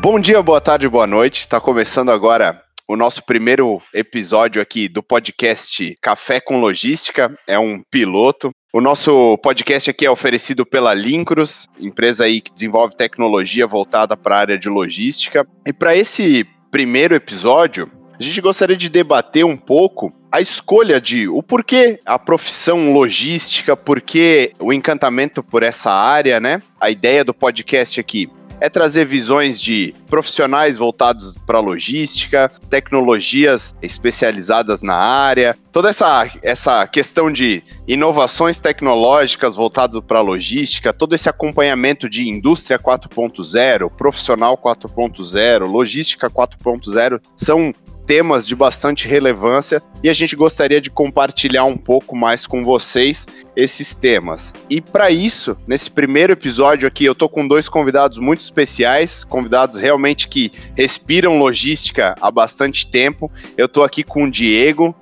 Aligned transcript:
Bom 0.00 0.18
dia, 0.18 0.42
boa 0.42 0.62
tarde, 0.62 0.88
boa 0.88 1.06
noite. 1.06 1.40
Está 1.40 1.60
começando 1.60 2.10
agora 2.10 2.62
o 2.88 2.96
nosso 2.96 3.22
primeiro 3.22 3.82
episódio 3.92 4.62
aqui 4.62 4.88
do 4.88 5.02
podcast 5.02 5.94
Café 6.00 6.40
com 6.40 6.58
Logística. 6.58 7.30
É 7.46 7.58
um 7.58 7.82
piloto. 7.90 8.50
O 8.72 8.80
nosso 8.80 9.36
podcast 9.42 9.90
aqui 9.90 10.06
é 10.06 10.10
oferecido 10.10 10.64
pela 10.64 10.94
Lincros, 10.94 11.68
empresa 11.78 12.24
aí 12.24 12.40
que 12.40 12.50
desenvolve 12.50 12.96
tecnologia 12.96 13.66
voltada 13.66 14.16
para 14.16 14.36
a 14.36 14.38
área 14.38 14.58
de 14.58 14.70
logística. 14.70 15.46
E 15.66 15.72
para 15.72 15.94
esse 15.94 16.46
primeiro 16.70 17.14
episódio, 17.14 17.92
a 18.18 18.22
gente 18.22 18.40
gostaria 18.40 18.78
de 18.78 18.88
debater 18.88 19.44
um 19.44 19.56
pouco 19.56 20.10
a 20.32 20.40
escolha 20.40 20.98
de 20.98 21.28
o 21.28 21.42
porquê 21.42 22.00
a 22.06 22.18
profissão 22.18 22.90
logística, 22.90 23.76
porquê 23.76 24.54
o 24.58 24.72
encantamento 24.72 25.42
por 25.42 25.62
essa 25.62 25.92
área, 25.92 26.40
né? 26.40 26.62
A 26.80 26.90
ideia 26.90 27.22
do 27.22 27.34
podcast 27.34 28.00
aqui 28.00 28.30
é 28.60 28.68
trazer 28.68 29.06
visões 29.06 29.60
de 29.60 29.94
profissionais 30.08 30.76
voltados 30.76 31.34
para 31.46 31.60
logística, 31.60 32.50
tecnologias 32.68 33.74
especializadas 33.80 34.82
na 34.82 34.94
área, 34.94 35.56
toda 35.72 35.88
essa, 35.88 36.28
essa 36.42 36.86
questão 36.86 37.32
de 37.32 37.62
inovações 37.86 38.58
tecnológicas 38.58 39.56
voltadas 39.56 40.00
para 40.00 40.20
logística, 40.20 40.92
todo 40.92 41.14
esse 41.14 41.28
acompanhamento 41.28 42.08
de 42.08 42.28
indústria 42.28 42.78
4.0, 42.78 43.90
profissional 43.90 44.56
4.0, 44.58 45.66
logística 45.66 46.28
4.0, 46.28 47.20
são 47.34 47.72
temas 48.06 48.46
de 48.46 48.56
bastante 48.56 49.06
relevância 49.06 49.82
e 50.02 50.08
a 50.08 50.12
gente 50.12 50.34
gostaria 50.34 50.80
de 50.80 50.90
compartilhar 50.90 51.64
um 51.64 51.76
pouco 51.76 52.16
mais 52.16 52.46
com 52.46 52.64
vocês 52.64 53.26
esses 53.54 53.94
temas. 53.94 54.54
E 54.68 54.80
para 54.80 55.10
isso, 55.10 55.56
nesse 55.66 55.90
primeiro 55.90 56.32
episódio 56.32 56.88
aqui, 56.88 57.04
eu 57.04 57.14
tô 57.14 57.28
com 57.28 57.46
dois 57.46 57.68
convidados 57.68 58.18
muito 58.18 58.40
especiais, 58.40 59.24
convidados 59.24 59.78
realmente 59.78 60.28
que 60.28 60.50
respiram 60.76 61.38
logística 61.38 62.14
há 62.20 62.30
bastante 62.30 62.86
tempo. 62.90 63.30
Eu 63.56 63.68
tô 63.68 63.82
aqui 63.82 64.02
com 64.02 64.24
o 64.24 64.30
Diego. 64.30 64.94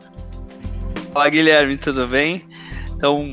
Fala 1.12 1.28
Guilherme, 1.28 1.77
tudo 1.77 2.06
bem? 2.06 2.47
Então, 2.98 3.32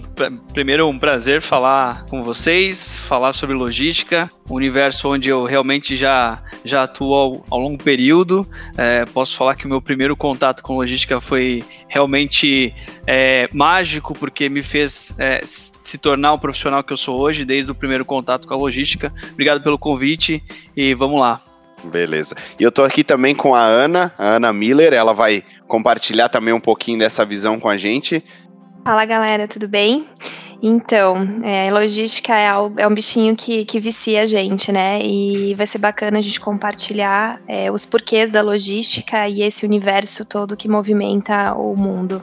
primeiro 0.53 0.87
um 0.87 0.99
prazer 0.99 1.41
falar 1.41 2.05
com 2.05 2.21
vocês, 2.21 2.99
falar 2.99 3.33
sobre 3.33 3.55
logística, 3.55 4.29
um 4.47 4.53
universo 4.53 5.09
onde 5.09 5.27
eu 5.29 5.43
realmente 5.43 5.95
já, 5.95 6.39
já 6.63 6.83
atuo 6.83 7.15
ao, 7.15 7.43
ao 7.49 7.59
longo 7.59 7.83
período. 7.83 8.47
É, 8.77 9.05
posso 9.07 9.35
falar 9.35 9.55
que 9.55 9.65
o 9.65 9.67
meu 9.67 9.81
primeiro 9.81 10.15
contato 10.15 10.61
com 10.61 10.75
logística 10.75 11.19
foi 11.19 11.63
realmente 11.87 12.75
é, 13.07 13.49
mágico, 13.51 14.13
porque 14.13 14.49
me 14.49 14.61
fez 14.61 15.11
é, 15.17 15.41
se 15.43 15.97
tornar 15.97 16.33
o 16.33 16.39
profissional 16.39 16.83
que 16.83 16.93
eu 16.93 16.97
sou 16.97 17.19
hoje, 17.19 17.43
desde 17.43 17.71
o 17.71 17.75
primeiro 17.75 18.05
contato 18.05 18.47
com 18.47 18.53
a 18.53 18.57
logística. 18.57 19.11
Obrigado 19.31 19.63
pelo 19.63 19.79
convite 19.79 20.43
e 20.77 20.93
vamos 20.93 21.19
lá. 21.19 21.41
Beleza. 21.85 22.35
E 22.59 22.63
eu 22.63 22.71
tô 22.71 22.83
aqui 22.83 23.03
também 23.03 23.35
com 23.35 23.53
a 23.53 23.63
Ana, 23.63 24.13
a 24.17 24.35
Ana 24.35 24.53
Miller, 24.53 24.93
ela 24.93 25.13
vai 25.13 25.43
compartilhar 25.67 26.29
também 26.29 26.53
um 26.53 26.59
pouquinho 26.59 26.99
dessa 26.99 27.25
visão 27.25 27.59
com 27.59 27.69
a 27.69 27.77
gente. 27.77 28.23
Fala 28.85 29.03
galera, 29.03 29.47
tudo 29.47 29.67
bem? 29.67 30.07
Então, 30.61 31.17
é, 31.43 31.71
logística 31.71 32.35
é, 32.35 32.49
é, 32.77 32.87
um 32.87 32.93
bichinho 32.93 33.35
que, 33.35 33.65
que 33.65 33.79
vicia 33.79 34.21
a 34.21 34.25
gente, 34.27 34.71
né? 34.71 35.01
E 35.01 35.55
vai 35.55 35.65
ser 35.65 35.79
bacana 35.79 36.19
a 36.19 36.21
gente 36.21 36.39
compartilhar 36.39 37.41
é, 37.47 37.71
os 37.71 37.83
porquês 37.83 38.29
da 38.29 38.43
logística 38.43 39.27
e 39.27 39.41
esse 39.41 39.65
universo 39.65 40.23
todo 40.23 40.55
que 40.55 40.67
movimenta 40.67 41.55
o 41.55 41.75
mundo. 41.75 42.21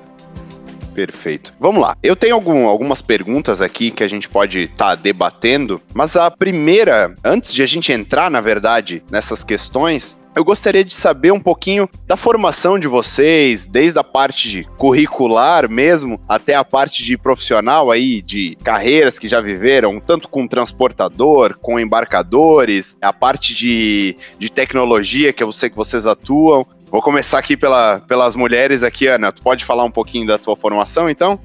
Perfeito. 0.94 1.54
Vamos 1.58 1.82
lá. 1.82 1.96
Eu 2.02 2.14
tenho 2.14 2.34
algum, 2.34 2.66
algumas 2.68 3.00
perguntas 3.00 3.62
aqui 3.62 3.90
que 3.90 4.04
a 4.04 4.08
gente 4.08 4.28
pode 4.28 4.62
estar 4.62 4.76
tá 4.76 4.94
debatendo, 4.94 5.80
mas 5.94 6.16
a 6.16 6.30
primeira, 6.30 7.14
antes 7.24 7.52
de 7.52 7.62
a 7.62 7.66
gente 7.66 7.92
entrar, 7.92 8.30
na 8.30 8.40
verdade, 8.40 9.02
nessas 9.10 9.42
questões, 9.42 10.20
eu 10.34 10.44
gostaria 10.44 10.82
de 10.82 10.94
saber 10.94 11.30
um 11.30 11.40
pouquinho 11.40 11.88
da 12.06 12.16
formação 12.16 12.78
de 12.78 12.88
vocês, 12.88 13.66
desde 13.66 13.98
a 13.98 14.04
parte 14.04 14.48
de 14.48 14.64
curricular 14.78 15.69
mesmo, 15.69 16.19
até 16.26 16.54
a 16.54 16.64
parte 16.64 17.02
de 17.02 17.19
profissional 17.19 17.91
aí, 17.91 18.22
de 18.22 18.56
carreiras 18.64 19.19
que 19.19 19.28
já 19.28 19.41
viveram, 19.41 20.00
tanto 20.00 20.28
com 20.28 20.48
transportador, 20.48 21.58
com 21.60 21.78
embarcadores, 21.78 22.97
a 23.02 23.12
parte 23.12 23.54
de, 23.54 24.16
de 24.38 24.50
tecnologia 24.50 25.32
que 25.32 25.42
eu 25.42 25.52
sei 25.52 25.69
que 25.69 25.76
vocês 25.76 26.06
atuam. 26.06 26.66
Vou 26.92 27.00
começar 27.00 27.38
aqui 27.38 27.56
pela, 27.56 28.00
pelas 28.00 28.36
mulheres 28.36 28.82
aqui, 28.82 29.06
Ana. 29.06 29.32
Tu 29.32 29.41
pode 29.41 29.64
falar 29.64 29.82
um 29.82 29.91
pouquinho 29.91 30.26
da 30.26 30.36
tua 30.36 30.54
formação, 30.54 31.08
então? 31.08 31.41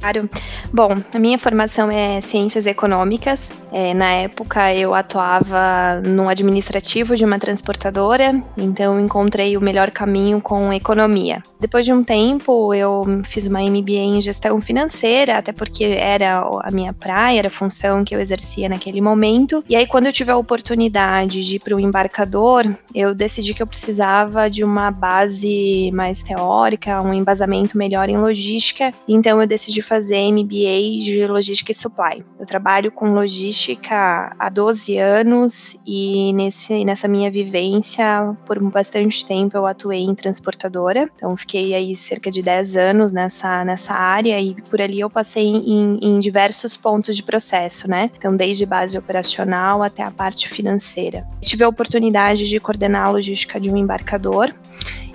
Claro. 0.00 0.28
Bom, 0.72 0.90
a 1.12 1.18
minha 1.18 1.38
formação 1.38 1.90
é 1.90 2.20
ciências 2.20 2.66
econômicas. 2.66 3.50
É, 3.72 3.92
na 3.92 4.12
época 4.12 4.74
eu 4.74 4.94
atuava 4.94 6.00
no 6.02 6.28
administrativo 6.28 7.16
de 7.16 7.24
uma 7.24 7.38
transportadora, 7.38 8.42
então 8.56 8.98
encontrei 9.00 9.56
o 9.56 9.60
melhor 9.60 9.90
caminho 9.90 10.40
com 10.40 10.72
economia. 10.72 11.42
Depois 11.60 11.84
de 11.84 11.92
um 11.92 12.02
tempo 12.02 12.72
eu 12.72 13.04
fiz 13.24 13.46
uma 13.46 13.60
MBA 13.60 13.92
em 13.92 14.20
gestão 14.20 14.60
financeira, 14.60 15.38
até 15.38 15.52
porque 15.52 15.84
era 15.84 16.40
a 16.62 16.70
minha 16.70 16.92
praia, 16.92 17.40
era 17.40 17.48
a 17.48 17.50
função 17.50 18.04
que 18.04 18.14
eu 18.14 18.20
exercia 18.20 18.68
naquele 18.68 19.00
momento. 19.00 19.64
E 19.68 19.76
aí 19.76 19.86
quando 19.86 20.06
eu 20.06 20.12
tive 20.12 20.30
a 20.30 20.36
oportunidade 20.36 21.44
de 21.44 21.56
ir 21.56 21.58
para 21.58 21.74
o 21.74 21.80
embarcador, 21.80 22.64
eu 22.94 23.14
decidi 23.14 23.52
que 23.52 23.62
eu 23.62 23.66
precisava 23.66 24.48
de 24.48 24.64
uma 24.64 24.90
base 24.90 25.90
mais 25.92 26.22
teórica, 26.22 27.02
um 27.02 27.12
embasamento 27.12 27.76
melhor 27.76 28.08
em 28.08 28.16
logística. 28.16 28.92
Então 29.06 29.40
eu 29.40 29.46
decidi 29.46 29.82
fazer 29.88 30.30
MBA 30.30 30.98
de 31.02 31.26
Logística 31.26 31.72
e 31.72 31.74
Supply. 31.74 32.24
Eu 32.38 32.46
trabalho 32.46 32.92
com 32.92 33.14
logística 33.14 34.36
há 34.38 34.50
12 34.50 34.98
anos 34.98 35.76
e 35.86 36.32
nesse, 36.34 36.84
nessa 36.84 37.08
minha 37.08 37.30
vivência, 37.30 38.36
por 38.44 38.60
bastante 38.70 39.24
tempo, 39.24 39.56
eu 39.56 39.66
atuei 39.66 40.02
em 40.02 40.14
transportadora. 40.14 41.08
Então, 41.16 41.34
fiquei 41.36 41.74
aí 41.74 41.94
cerca 41.96 42.30
de 42.30 42.42
10 42.42 42.76
anos 42.76 43.12
nessa, 43.12 43.64
nessa 43.64 43.94
área 43.94 44.38
e 44.40 44.54
por 44.62 44.80
ali 44.80 45.00
eu 45.00 45.08
passei 45.08 45.46
em, 45.46 45.98
em 46.02 46.18
diversos 46.20 46.76
pontos 46.76 47.16
de 47.16 47.22
processo, 47.22 47.88
né? 47.88 48.10
Então, 48.16 48.36
desde 48.36 48.66
base 48.66 48.98
operacional 48.98 49.82
até 49.82 50.02
a 50.02 50.10
parte 50.10 50.48
financeira. 50.48 51.26
tive 51.40 51.64
a 51.64 51.68
oportunidade 51.68 52.46
de 52.46 52.60
coordenar 52.60 53.06
a 53.06 53.10
logística 53.10 53.58
de 53.58 53.70
um 53.70 53.76
embarcador 53.76 54.52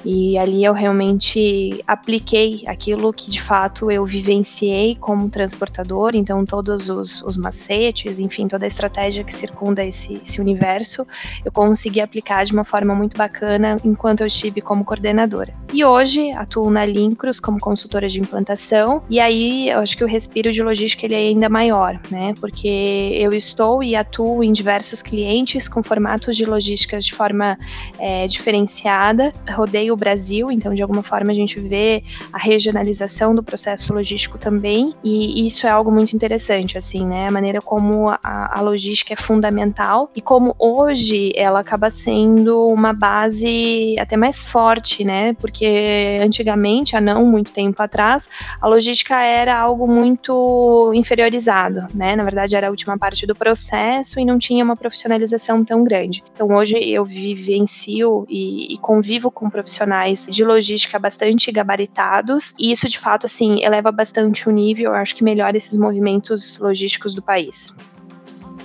e 0.06 0.38
ali 0.38 0.64
eu 0.64 0.74
realmente 0.74 1.84
apliquei 1.88 2.64
aquilo 2.68 3.14
que 3.14 3.30
de 3.30 3.42
fato 3.42 3.90
eu 3.90 4.06
vivenciei 4.06 4.96
como 4.96 5.30
transportador, 5.30 6.12
então 6.14 6.46
todos 6.46 6.90
os, 6.90 7.22
os 7.24 7.38
macetes, 7.38 8.20
enfim, 8.20 8.48
toda 8.48 8.66
a 8.66 8.68
estratégia 8.68 9.24
que 9.24 9.34
circunda 9.34 9.84
esse, 9.84 10.20
esse, 10.24 10.42
universo, 10.42 11.08
eu 11.46 11.52
consegui 11.52 12.02
aplicar 12.02 12.44
de 12.44 12.54
uma 12.54 12.64
forma 12.64 12.94
muito 12.94 13.18
bacana 13.18 13.80
enquanto 13.84 14.22
eu 14.22 14.28
estive 14.28 14.62
como 14.62 14.84
coordenadora. 14.84 15.54
E 15.74 15.86
hoje 15.86 16.32
atuo 16.32 16.70
na 16.70 16.86
Lincros 16.86 17.40
como 17.40 17.60
consultora 17.60 18.08
de 18.08 18.20
implantação, 18.20 19.02
e 19.10 19.20
aí 19.20 19.70
eu 19.70 19.80
acho 19.80 19.98
que 19.98 20.04
o 20.04 20.08
respiro 20.08 20.52
de 20.52 20.62
logística 20.62 21.06
ele 21.06 21.16
é 21.16 21.18
ainda 21.18 21.50
maior, 21.50 22.00
né? 22.12 22.34
Porque 22.40 23.18
eu 23.20 23.34
estou 23.34 23.84
e 23.84 23.96
atuo 23.96 24.44
em 24.44 24.52
diversos 24.52 25.02
clientes 25.02 25.68
com 25.68 25.82
formatos 25.82 26.36
de 26.36 26.46
logísticas 26.46 27.06
de 27.06 27.14
forma 27.14 27.58
é, 27.98 28.28
diferenciada, 28.28 29.32
rodeio 29.50 29.93
o 29.94 29.98
Brasil, 29.98 30.52
então 30.52 30.74
de 30.74 30.82
alguma 30.82 31.04
forma 31.04 31.32
a 31.32 31.36
gente 31.36 31.60
vê 31.60 32.04
a 32.32 32.38
regionalização 32.38 33.34
do 33.34 33.44
processo 33.44 33.94
logístico 33.94 34.38
também, 34.38 34.94
e 35.04 35.46
isso 35.46 35.68
é 35.68 35.70
algo 35.70 35.92
muito 35.92 36.14
interessante, 36.14 36.78
assim, 36.78 37.06
né? 37.06 37.28
A 37.28 37.32
maneira 37.32 37.62
como 37.62 38.10
a, 38.10 38.20
a 38.24 38.62
logística 38.62 39.14
é 39.14 39.16
fundamental 39.16 40.10
e 40.16 40.22
como 40.22 40.56
hoje 40.58 41.32
ela 41.36 41.60
acaba 41.60 41.90
sendo 41.90 42.68
uma 42.68 42.94
base 42.94 43.96
até 44.00 44.18
mais 44.18 44.44
forte, 44.44 45.04
né? 45.04 45.34
Porque 45.34 46.20
antigamente, 46.22 46.96
há 46.96 47.02
não 47.02 47.26
muito 47.26 47.52
tempo 47.52 47.82
atrás, 47.82 48.30
a 48.60 48.68
logística 48.68 49.22
era 49.22 49.58
algo 49.58 49.88
muito 49.88 50.92
inferiorizado, 50.94 51.86
né? 51.94 52.16
Na 52.16 52.24
verdade, 52.24 52.56
era 52.56 52.68
a 52.68 52.70
última 52.70 52.98
parte 52.98 53.26
do 53.26 53.36
processo 53.36 54.20
e 54.20 54.26
não 54.26 54.38
tinha 54.38 54.64
uma 54.64 54.76
profissionalização 54.76 55.64
tão 55.64 55.84
grande. 55.84 56.24
Então, 56.34 56.48
hoje 56.48 56.78
eu 56.78 57.06
vivencio 57.06 58.26
e, 58.30 58.74
e 58.74 58.78
convivo 58.78 59.30
com 59.30 59.50
profissionais 59.50 59.83
profissionais 59.84 60.26
de 60.28 60.44
logística 60.44 60.98
bastante 60.98 61.52
gabaritados, 61.52 62.54
e 62.58 62.72
isso 62.72 62.88
de 62.88 62.98
fato 62.98 63.26
assim 63.26 63.64
eleva 63.64 63.92
bastante 63.92 64.48
o 64.48 64.52
nível, 64.52 64.92
eu 64.92 64.96
acho 64.96 65.16
que 65.16 65.24
melhora 65.24 65.58
esses 65.58 65.78
movimentos 65.78 66.58
logísticos 66.58 67.14
do 67.14 67.22
país. 67.22 67.76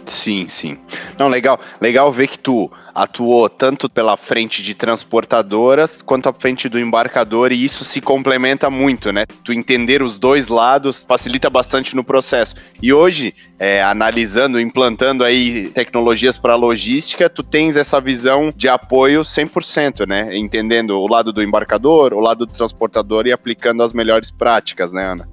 Sim, 0.08 0.49
sim. 0.49 0.78
Não, 1.19 1.28
legal, 1.28 1.60
legal 1.81 2.10
ver 2.10 2.28
que 2.28 2.38
tu 2.38 2.70
atuou 2.94 3.49
tanto 3.49 3.88
pela 3.88 4.16
frente 4.16 4.62
de 4.62 4.75
transportadoras 4.75 6.02
quanto 6.02 6.28
à 6.28 6.32
frente 6.32 6.69
do 6.69 6.81
embarcador 6.81 7.52
e 7.52 7.64
isso 7.64 7.84
se 7.84 8.00
complementa 8.00 8.70
muito, 8.70 9.12
né? 9.12 9.25
Tu 9.44 9.52
entender 9.52 10.02
os 10.02 10.19
dois 10.19 10.49
lados 10.49 11.05
facilita 11.06 11.49
bastante 11.49 11.94
no 11.94 12.02
processo. 12.02 12.56
E 12.82 12.93
hoje, 12.93 13.34
é, 13.58 13.82
analisando, 13.82 14.58
implantando 14.58 15.22
aí 15.22 15.69
tecnologias 15.69 16.38
para 16.38 16.56
logística, 16.56 17.28
tu 17.28 17.43
tens 17.43 17.76
essa 17.76 18.00
visão 18.00 18.52
de 18.56 18.69
apoio 18.69 19.20
100%, 19.20 20.08
né? 20.08 20.37
Entendendo 20.37 20.99
o 20.99 21.06
lado 21.06 21.32
do 21.32 21.43
embarcador, 21.43 22.12
o 22.14 22.20
lado 22.20 22.46
do 22.46 22.52
transportador 22.52 23.26
e 23.26 23.32
aplicando 23.32 23.82
as 23.82 23.93
melhores 23.93 24.31
práticas, 24.31 24.93
né, 24.93 25.05
Ana? 25.05 25.28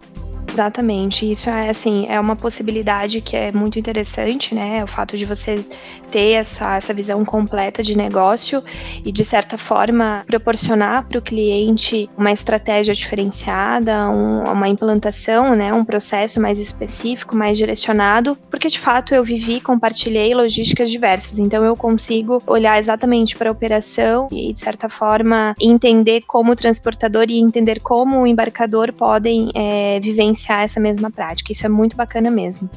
Exatamente. 0.55 1.29
Isso 1.29 1.49
é 1.49 1.69
assim, 1.69 2.05
é 2.07 2.17
uma 2.17 2.35
possibilidade 2.35 3.19
que 3.19 3.35
é 3.35 3.51
muito 3.51 3.77
interessante, 3.77 4.55
né? 4.55 4.81
O 4.85 4.87
fato 4.87 5.17
de 5.17 5.25
você 5.25 5.65
ter 6.09 6.31
essa, 6.31 6.77
essa 6.77 6.93
visão 6.93 7.25
completa 7.25 7.83
de 7.83 7.97
negócio 7.97 8.63
e, 9.03 9.11
de 9.11 9.23
certa 9.25 9.57
forma, 9.57 10.23
proporcionar 10.25 11.03
para 11.09 11.19
o 11.19 11.21
cliente 11.21 12.09
uma 12.17 12.31
estratégia 12.31 12.93
diferenciada, 12.93 14.09
um, 14.09 14.49
uma 14.49 14.69
implantação, 14.69 15.57
né? 15.57 15.73
Um 15.73 15.83
processo 15.83 16.39
mais 16.39 16.57
específico, 16.57 17.35
mais 17.35 17.57
direcionado, 17.57 18.37
porque 18.49 18.69
de 18.69 18.79
fato 18.79 19.13
eu 19.13 19.25
vivi, 19.25 19.59
compartilhei 19.59 20.33
logísticas 20.33 20.89
diversas. 20.89 21.37
Então 21.37 21.65
eu 21.65 21.75
consigo 21.75 22.41
olhar 22.47 22.79
exatamente 22.79 23.35
para 23.35 23.49
a 23.49 23.51
operação 23.51 24.29
e, 24.31 24.53
de 24.53 24.59
certa 24.61 24.87
forma, 24.87 25.53
entender 25.59 26.21
como 26.25 26.53
o 26.53 26.55
transportador 26.55 27.25
e 27.27 27.39
entender 27.39 27.81
como 27.81 28.21
o 28.21 28.27
embarcador 28.27 28.93
podem 28.93 29.51
é, 29.53 29.99
vivenciar 29.99 30.44
essa 30.53 30.79
mesma 30.79 31.09
prática. 31.09 31.51
Isso 31.51 31.65
é 31.65 31.69
muito 31.69 31.95
bacana 31.95 32.29
mesmo. 32.29 32.69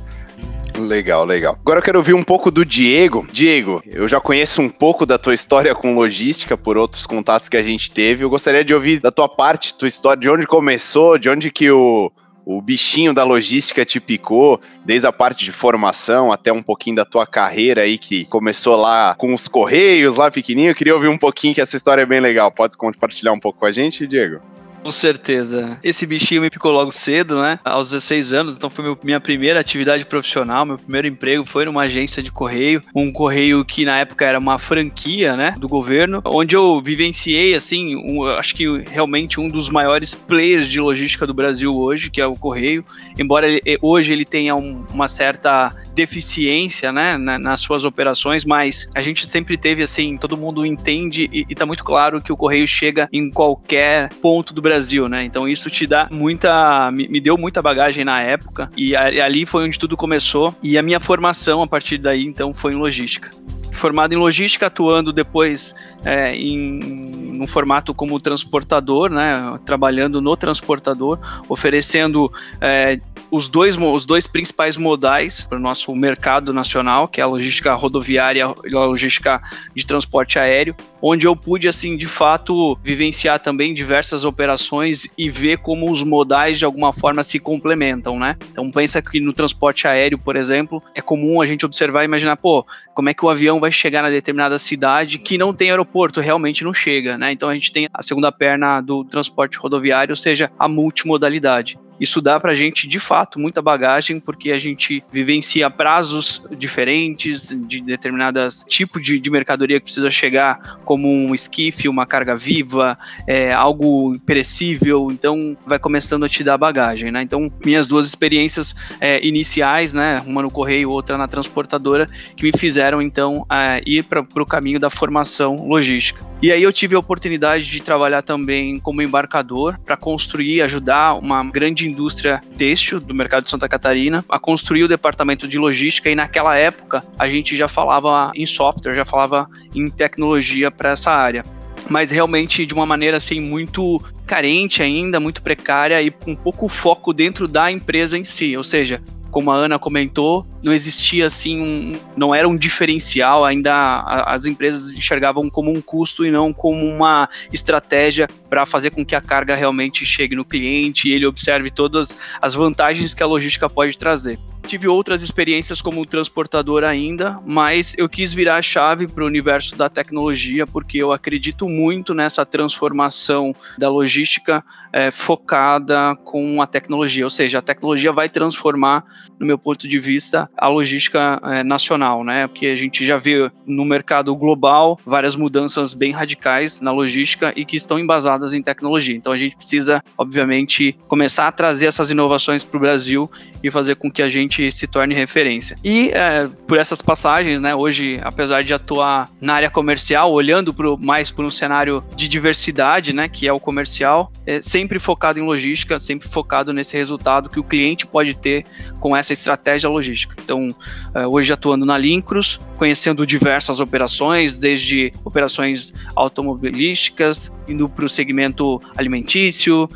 Legal, 0.79 1.25
legal. 1.25 1.59
Agora 1.61 1.81
eu 1.81 1.83
quero 1.83 1.99
ouvir 1.99 2.15
um 2.15 2.23
pouco 2.23 2.51
do 2.51 2.65
Diego. 2.65 3.27
Diego, 3.33 3.83
eu 3.87 4.07
já 4.07 4.21
conheço 4.21 4.63
um 4.63 4.69
pouco 4.69 5.05
da 5.05 5.19
tua 5.19 5.35
história 5.35 5.75
com 5.75 5.95
logística 5.95 6.57
por 6.57 6.77
outros 6.77 7.05
contatos 7.05 7.49
que 7.49 7.57
a 7.57 7.63
gente 7.63 7.91
teve. 7.91 8.25
Eu 8.25 8.31
gostaria 8.31 8.65
de 8.65 8.73
ouvir 8.73 9.01
da 9.01 9.11
tua 9.11 9.29
parte, 9.29 9.77
tua 9.77 9.89
história, 9.89 10.21
de 10.21 10.31
onde 10.31 10.47
começou, 10.47 11.19
de 11.19 11.29
onde 11.29 11.51
que 11.51 11.71
o, 11.71 12.13
o 12.45 12.63
bichinho 12.63 13.13
da 13.13 13.25
logística 13.25 13.85
te 13.85 13.99
picou, 13.99 14.61
desde 14.85 15.07
a 15.07 15.13
parte 15.13 15.45
de 15.45 15.53
formação 15.53 16.31
até 16.31 16.53
um 16.53 16.63
pouquinho 16.63 16.97
da 16.97 17.05
tua 17.05 17.27
carreira 17.27 17.83
aí, 17.83 17.99
que 17.99 18.25
começou 18.27 18.77
lá 18.77 19.15
com 19.17 19.35
os 19.35 19.49
Correios, 19.49 20.17
lá 20.17 20.31
pequenininho. 20.31 20.71
Eu 20.71 20.77
queria 20.77 20.95
ouvir 20.95 21.09
um 21.09 21.19
pouquinho, 21.19 21.55
que 21.55 21.61
essa 21.61 21.77
história 21.77 22.03
é 22.03 22.07
bem 22.07 22.21
legal. 22.21 22.53
Pode 22.53 22.77
compartilhar 22.77 23.33
um 23.33 23.41
pouco 23.41 23.59
com 23.59 23.67
a 23.67 23.73
gente, 23.73 24.07
Diego? 24.07 24.41
Com 24.83 24.93
certeza. 24.93 25.79
Esse 25.83 26.07
bichinho 26.07 26.43
me 26.43 26.51
picou 26.51 26.73
logo 26.73 26.93
cedo, 26.93 27.41
né? 27.43 27.59
Aos 27.65 27.91
16 27.91 28.33
anos, 28.33 28.57
então 28.57 28.71
foi 28.71 28.85
meu, 28.85 28.99
minha 29.03 29.21
primeira 29.21 29.61
atividade 29.61 30.05
profissional, 30.05 30.65
meu 30.65 30.79
primeiro 30.79 31.09
emprego 31.09 31.45
foi 31.45 31.65
numa 31.65 31.83
agência 31.83 32.23
de 32.23 32.31
correio, 32.31 32.81
um 32.95 33.13
correio 33.13 33.65
que 33.65 33.85
na 33.85 33.99
época 33.99 34.25
era 34.25 34.39
uma 34.39 34.59
franquia, 34.59 35.37
né, 35.37 35.55
do 35.59 35.69
governo, 35.69 36.23
onde 36.25 36.55
eu 36.55 36.81
vivenciei, 36.81 37.55
assim, 37.55 37.97
um, 37.97 38.25
acho 38.25 38.55
que 38.55 38.67
realmente 38.91 39.41
um 39.41 39.49
dos 39.49 39.69
maiores 39.69 40.15
players 40.15 40.69
de 40.69 40.81
logística 40.81 41.27
do 41.27 41.35
Brasil 41.35 41.77
hoje, 41.77 42.11
que 42.11 42.21
é 42.21 42.27
o 42.27 42.37
correio, 42.37 42.85
embora 43.19 43.49
ele, 43.49 43.63
hoje 43.83 44.13
ele 44.13 44.25
tenha 44.25 44.55
um, 44.55 44.85
uma 44.91 45.09
certa 45.09 45.75
deficiência, 45.95 46.93
né, 46.93 47.17
nas 47.19 47.61
suas 47.61 47.85
operações, 47.85 48.45
mas 48.45 48.89
a 48.95 49.03
gente 49.03 49.27
sempre 49.27 49.57
teve, 49.57 49.83
assim, 49.83 50.17
todo 50.17 50.37
mundo 50.37 50.65
entende 50.65 51.29
e, 51.33 51.45
e 51.49 51.55
tá 51.55 51.67
muito 51.67 51.83
claro 51.83 52.23
que 52.23 52.33
o 52.33 52.37
correio 52.37 52.67
chega 52.69 53.09
em 53.13 53.31
qualquer 53.31 54.09
ponto 54.23 54.55
do 54.55 54.63
Brasil, 54.69 55.09
né? 55.09 55.25
Então 55.25 55.49
isso 55.49 55.71
te 55.71 55.87
dá 55.87 56.09
muita. 56.11 56.91
Me, 56.91 57.21
deu 57.21 57.39
muita 57.39 57.63
bagagem 57.63 58.05
na 58.05 58.21
época. 58.21 58.69
E, 58.77 58.91
e 58.91 59.21
ali 59.21 59.47
foi 59.47 59.65
onde 59.65 59.79
tudo 59.79 59.97
começou. 59.97 60.55
E 60.63 60.77
a 60.77 60.83
minha 60.83 61.01
formação 61.01 61.63
a 61.63 61.67
partir 61.67 61.99
daí, 61.99 62.25
então, 62.25 62.53
foi 62.53 62.73
em 62.73 62.77
logística 62.77 63.31
formado 63.79 64.13
em 64.13 64.17
logística, 64.17 64.67
atuando 64.67 65.13
depois 65.13 65.75
é, 66.05 66.35
em 66.35 67.41
um 67.41 67.47
formato 67.47 67.95
como 67.95 68.19
transportador, 68.19 69.09
né, 69.09 69.59
trabalhando 69.65 70.21
no 70.21 70.37
transportador, 70.37 71.19
oferecendo 71.49 72.31
é, 72.61 72.99
os, 73.31 73.49
dois, 73.49 73.77
os 73.77 74.05
dois 74.05 74.27
principais 74.27 74.77
modais 74.77 75.47
para 75.47 75.57
o 75.57 75.61
nosso 75.61 75.95
mercado 75.95 76.53
nacional, 76.53 77.07
que 77.07 77.21
é 77.21 77.25
a 77.25 77.27
logística 77.27 77.73
rodoviária 77.75 78.53
e 78.65 78.77
a 78.77 78.81
logística 78.81 79.41
de 79.75 79.87
transporte 79.87 80.39
aéreo, 80.39 80.75
onde 81.01 81.27
eu 81.27 81.35
pude, 81.35 81.69
assim, 81.69 81.97
de 81.97 82.07
fato, 82.07 82.79
vivenciar 82.83 83.39
também 83.41 83.75
diversas 83.75 84.25
operações 84.25 85.07
e 85.17 85.31
ver 85.31 85.59
como 85.59 85.91
os 85.91 86.03
modais, 86.03 86.59
de 86.59 86.65
alguma 86.65 86.93
forma, 86.93 87.25
se 87.25 87.39
complementam, 87.39 88.19
né? 88.19 88.37
Então, 88.51 88.71
pensa 88.71 89.01
que 89.01 89.21
no 89.21 89.33
transporte 89.33 89.87
aéreo, 89.87 90.19
por 90.19 90.37
exemplo, 90.37 90.83
é 90.95 91.01
comum 91.01 91.41
a 91.41 91.47
gente 91.47 91.65
observar 91.65 92.03
e 92.03 92.05
imaginar, 92.05 92.37
pô, 92.37 92.67
como 92.95 93.09
é 93.09 93.15
que 93.15 93.25
o 93.25 93.29
avião 93.29 93.61
vai 93.61 93.71
chegar 93.71 94.03
na 94.03 94.11
determinada 94.11 94.59
cidade 94.59 95.19
que 95.19 95.39
não 95.39 95.55
tem 95.55 95.71
aeroporto, 95.71 96.21
realmente 96.21 96.65
não 96.65 96.75
chega, 96.75 97.17
né? 97.17 97.33
Então, 97.33 97.49
a 97.49 97.55
gente 97.55 97.73
tem 97.73 97.89
a 97.93 98.03
segunda 98.03 98.33
perna 98.33 98.81
do 98.81 99.05
transporte 99.05 99.59
rodoviário, 99.59 100.13
ou 100.13 100.17
seja, 100.17 100.51
a 100.59 100.69
multimodalidade. 100.69 101.79
Isso 102.01 102.21
dá 102.21 102.39
para 102.39 102.53
a 102.53 102.55
gente, 102.55 102.87
de 102.87 102.99
fato, 102.99 103.39
muita 103.39 103.61
bagagem, 103.61 104.21
porque 104.21 104.53
a 104.53 104.59
gente 104.59 105.03
vivencia 105.13 105.71
prazos 105.71 106.43
diferentes 106.57 107.57
de 107.67 107.81
determinadas 107.81 108.65
tipos 108.69 109.03
de, 109.03 109.19
de 109.19 109.31
mercadoria 109.31 109.79
que 109.79 109.85
precisa 109.85 110.11
chegar, 110.11 110.79
como 110.85 111.09
um 111.09 111.35
esquife, 111.35 111.89
uma 111.89 112.07
carga 112.07 112.37
viva, 112.37 112.99
é, 113.27 113.53
algo 113.53 114.19
perecível. 114.21 115.11
Então, 115.11 115.57
vai 115.67 115.79
começando 115.79 116.25
a 116.25 116.29
te 116.29 116.45
dar 116.45 116.57
bagagem, 116.59 117.11
né? 117.11 117.23
Então, 117.23 117.53
minhas 117.65 117.87
duas 117.87 118.07
experiências 118.07 118.75
é, 119.01 119.25
iniciais, 119.27 119.93
né, 119.93 120.23
uma 120.27 120.43
no 120.43 120.51
correio, 120.51 120.91
outra 120.91 121.17
na 121.17 121.29
transportadora, 121.29 122.07
que 122.37 122.45
me 122.45 122.53
fizeram 122.53 123.03
então 123.03 123.47
é, 123.51 123.83
ir 123.87 124.05
para 124.05 124.21
o 124.21 124.47
caminho 124.47 124.79
da 124.79 124.91
formação 124.91 125.67
logística. 125.67 126.27
E 126.41 126.53
aí 126.53 126.63
eu 126.63 126.73
tive 126.73 126.95
a 126.95 126.99
oportunidade 126.99 127.65
de 127.65 127.83
trabalhar 127.83 128.23
também 128.23 128.79
como 128.79 129.03
embarcador 129.03 129.77
para 129.85 129.97
construir, 129.97 130.63
ajudar 130.63 131.15
uma 131.15 131.43
grande 131.43 131.88
indústria 131.89 132.43
têxtil 132.57 133.01
do 133.01 133.15
mercado 133.15 133.45
de 133.45 133.49
Santa 133.49 133.69
Catarina 133.69 134.25
a 134.29 134.39
construir 134.39 134.85
o 134.85 134.89
departamento 134.89 135.49
de 135.49 135.59
logística. 135.59 136.11
E 136.11 136.15
naquela 136.15 136.57
época 136.57 137.05
a 137.19 137.29
gente 137.29 137.57
já 137.57 137.69
falava 137.69 138.31
em 138.35 138.47
software, 138.47 138.95
já 138.95 139.05
falava 139.05 139.49
em 139.75 139.89
tecnologia 139.89 140.71
para 140.71 140.91
essa 140.91 141.11
área. 141.11 141.45
Mas 141.89 142.11
realmente 142.11 142.67
de 142.67 142.75
uma 142.75 142.85
maneira 142.85 143.17
assim 143.17 143.41
muito 143.41 144.03
carente 144.27 144.83
ainda, 144.83 145.19
muito 145.19 145.43
precária 145.43 146.03
e 146.03 146.11
com 146.11 146.37
pouco 146.37 146.69
foco 146.69 147.15
dentro 147.15 147.49
da 147.49 147.73
empresa 147.73 148.19
em 148.19 148.25
si, 148.25 148.55
ou 148.57 148.63
seja, 148.63 149.01
como 149.31 149.51
a 149.51 149.55
Ana 149.55 149.79
comentou, 149.79 150.47
não 150.63 150.73
existia 150.73 151.27
assim, 151.27 151.61
um, 151.61 151.93
não 152.17 152.35
era 152.35 152.49
um 152.49 152.57
diferencial, 152.57 153.45
ainda 153.45 154.01
as 154.27 154.47
empresas 154.47 154.97
enxergavam 154.97 155.49
como 155.51 155.71
um 155.71 155.81
custo 155.81 156.25
e 156.25 156.31
não 156.31 156.53
como 156.53 156.87
uma 156.87 157.29
estratégia 157.53 158.29
para 158.49 158.65
fazer 158.65 158.91
com 158.91 159.05
que 159.05 159.15
a 159.15 159.21
carga 159.21 159.55
realmente 159.55 160.07
chegue 160.07 160.35
no 160.35 160.45
cliente 160.45 161.09
e 161.09 161.13
ele 161.13 161.27
observe 161.27 161.71
todas 161.71 162.17
as 162.41 162.55
vantagens 162.55 163.15
que 163.15 163.23
a 163.23 163.27
logística 163.27 163.69
pode 163.69 163.99
trazer 163.99 164.39
tive 164.69 164.87
outras 164.87 165.23
experiências 165.23 165.81
como 165.81 166.05
transportador 166.05 166.85
ainda, 166.85 167.41
mas 167.47 167.95
eu 167.97 168.07
quis 168.07 168.35
virar 168.35 168.57
a 168.57 168.63
chave 168.63 169.09
para 169.09 169.25
o 169.25 169.27
universo 169.27 169.75
da 169.75 169.89
tecnologia 169.89 170.67
porque 170.67 170.99
eu 170.99 171.11
acredito 171.11 171.67
muito 171.67 172.13
nessa 172.13 172.45
transformação 172.45 173.55
da 173.79 173.89
logística 173.89 174.63
é, 174.93 175.11
focada 175.11 176.15
com 176.17 176.61
a 176.61 176.67
tecnologia, 176.67 177.25
ou 177.25 177.31
seja, 177.31 177.59
a 177.59 177.63
tecnologia 177.63 178.13
vai 178.13 178.29
transformar, 178.29 179.05
no 179.39 179.47
meu 179.47 179.59
ponto 179.59 179.87
de 179.87 179.99
vista, 179.99 180.51
a 180.57 180.69
logística 180.69 181.41
é, 181.45 181.63
nacional, 181.63 182.25
né? 182.25 182.47
Porque 182.47 182.67
a 182.67 182.77
gente 182.77 183.07
já 183.07 183.17
vê 183.17 183.51
no 183.67 183.85
mercado 183.85 184.35
global 184.35 184.99
várias 185.07 185.37
mudanças 185.37 185.95
bem 185.95 186.11
radicais 186.11 186.81
na 186.81 186.91
logística 186.91 187.53
e 187.55 187.65
que 187.65 187.77
estão 187.77 187.99
embasadas 187.99 188.53
em 188.53 188.63
tecnologia. 188.63 189.17
Então 189.17 189.33
a 189.33 189.39
gente 189.39 189.57
precisa, 189.57 190.03
obviamente, 190.17 190.99
começar 191.07 191.47
a 191.47 191.53
trazer 191.53 191.87
essas 191.87 192.11
inovações 192.11 192.65
para 192.65 192.77
o 192.77 192.81
Brasil 192.81 193.31
e 193.63 193.71
fazer 193.71 193.95
com 193.97 194.11
que 194.11 194.23
a 194.23 194.29
gente 194.29 194.58
se 194.73 194.87
torne 194.87 195.15
referência. 195.15 195.77
E 195.85 196.11
é, 196.11 196.49
por 196.67 196.79
essas 196.79 197.01
passagens, 197.01 197.61
né? 197.61 197.75
Hoje, 197.75 198.21
apesar 198.23 198.63
de 198.63 198.75
atuar 198.75 199.29
na 199.41 199.55
área 199.55 199.71
comercial, 199.71 200.33
olhando 200.33 200.75
pro, 200.75 200.99
mais 200.99 201.31
para 201.31 201.45
um 201.45 201.51
cenário 201.51 202.03
de 202.17 202.29
diversidade, 202.29 203.13
né? 203.13 203.29
Que 203.29 203.47
é 203.47 203.53
o 203.53 203.61
comercial, 203.61 204.33
é, 204.47 204.61
sempre 204.61 204.99
focado 204.99 205.39
em 205.39 205.43
logística, 205.43 205.99
sempre 206.01 206.29
focado 206.29 206.73
nesse 206.73 206.97
resultado 206.97 207.49
que 207.49 207.61
o 207.61 207.65
cliente 207.65 208.07
pode 208.07 208.35
ter 208.35 208.65
com 209.01 209.17
essa 209.17 209.33
estratégia 209.33 209.89
logística. 209.89 210.35
Então, 210.43 210.75
é, 211.15 211.27
hoje 211.27 211.53
atuando 211.53 211.87
na 211.87 211.97
Lincros, 211.97 212.61
conhecendo 212.77 213.27
diversas 213.27 213.81
operações, 213.81 214.57
desde 214.57 215.13
operações 215.25 215.93
automobilísticas, 216.15 217.53
indo 217.69 217.89
para 217.89 218.05
o 218.05 218.09
segmento 218.09 218.81
alimentício, 218.97 219.89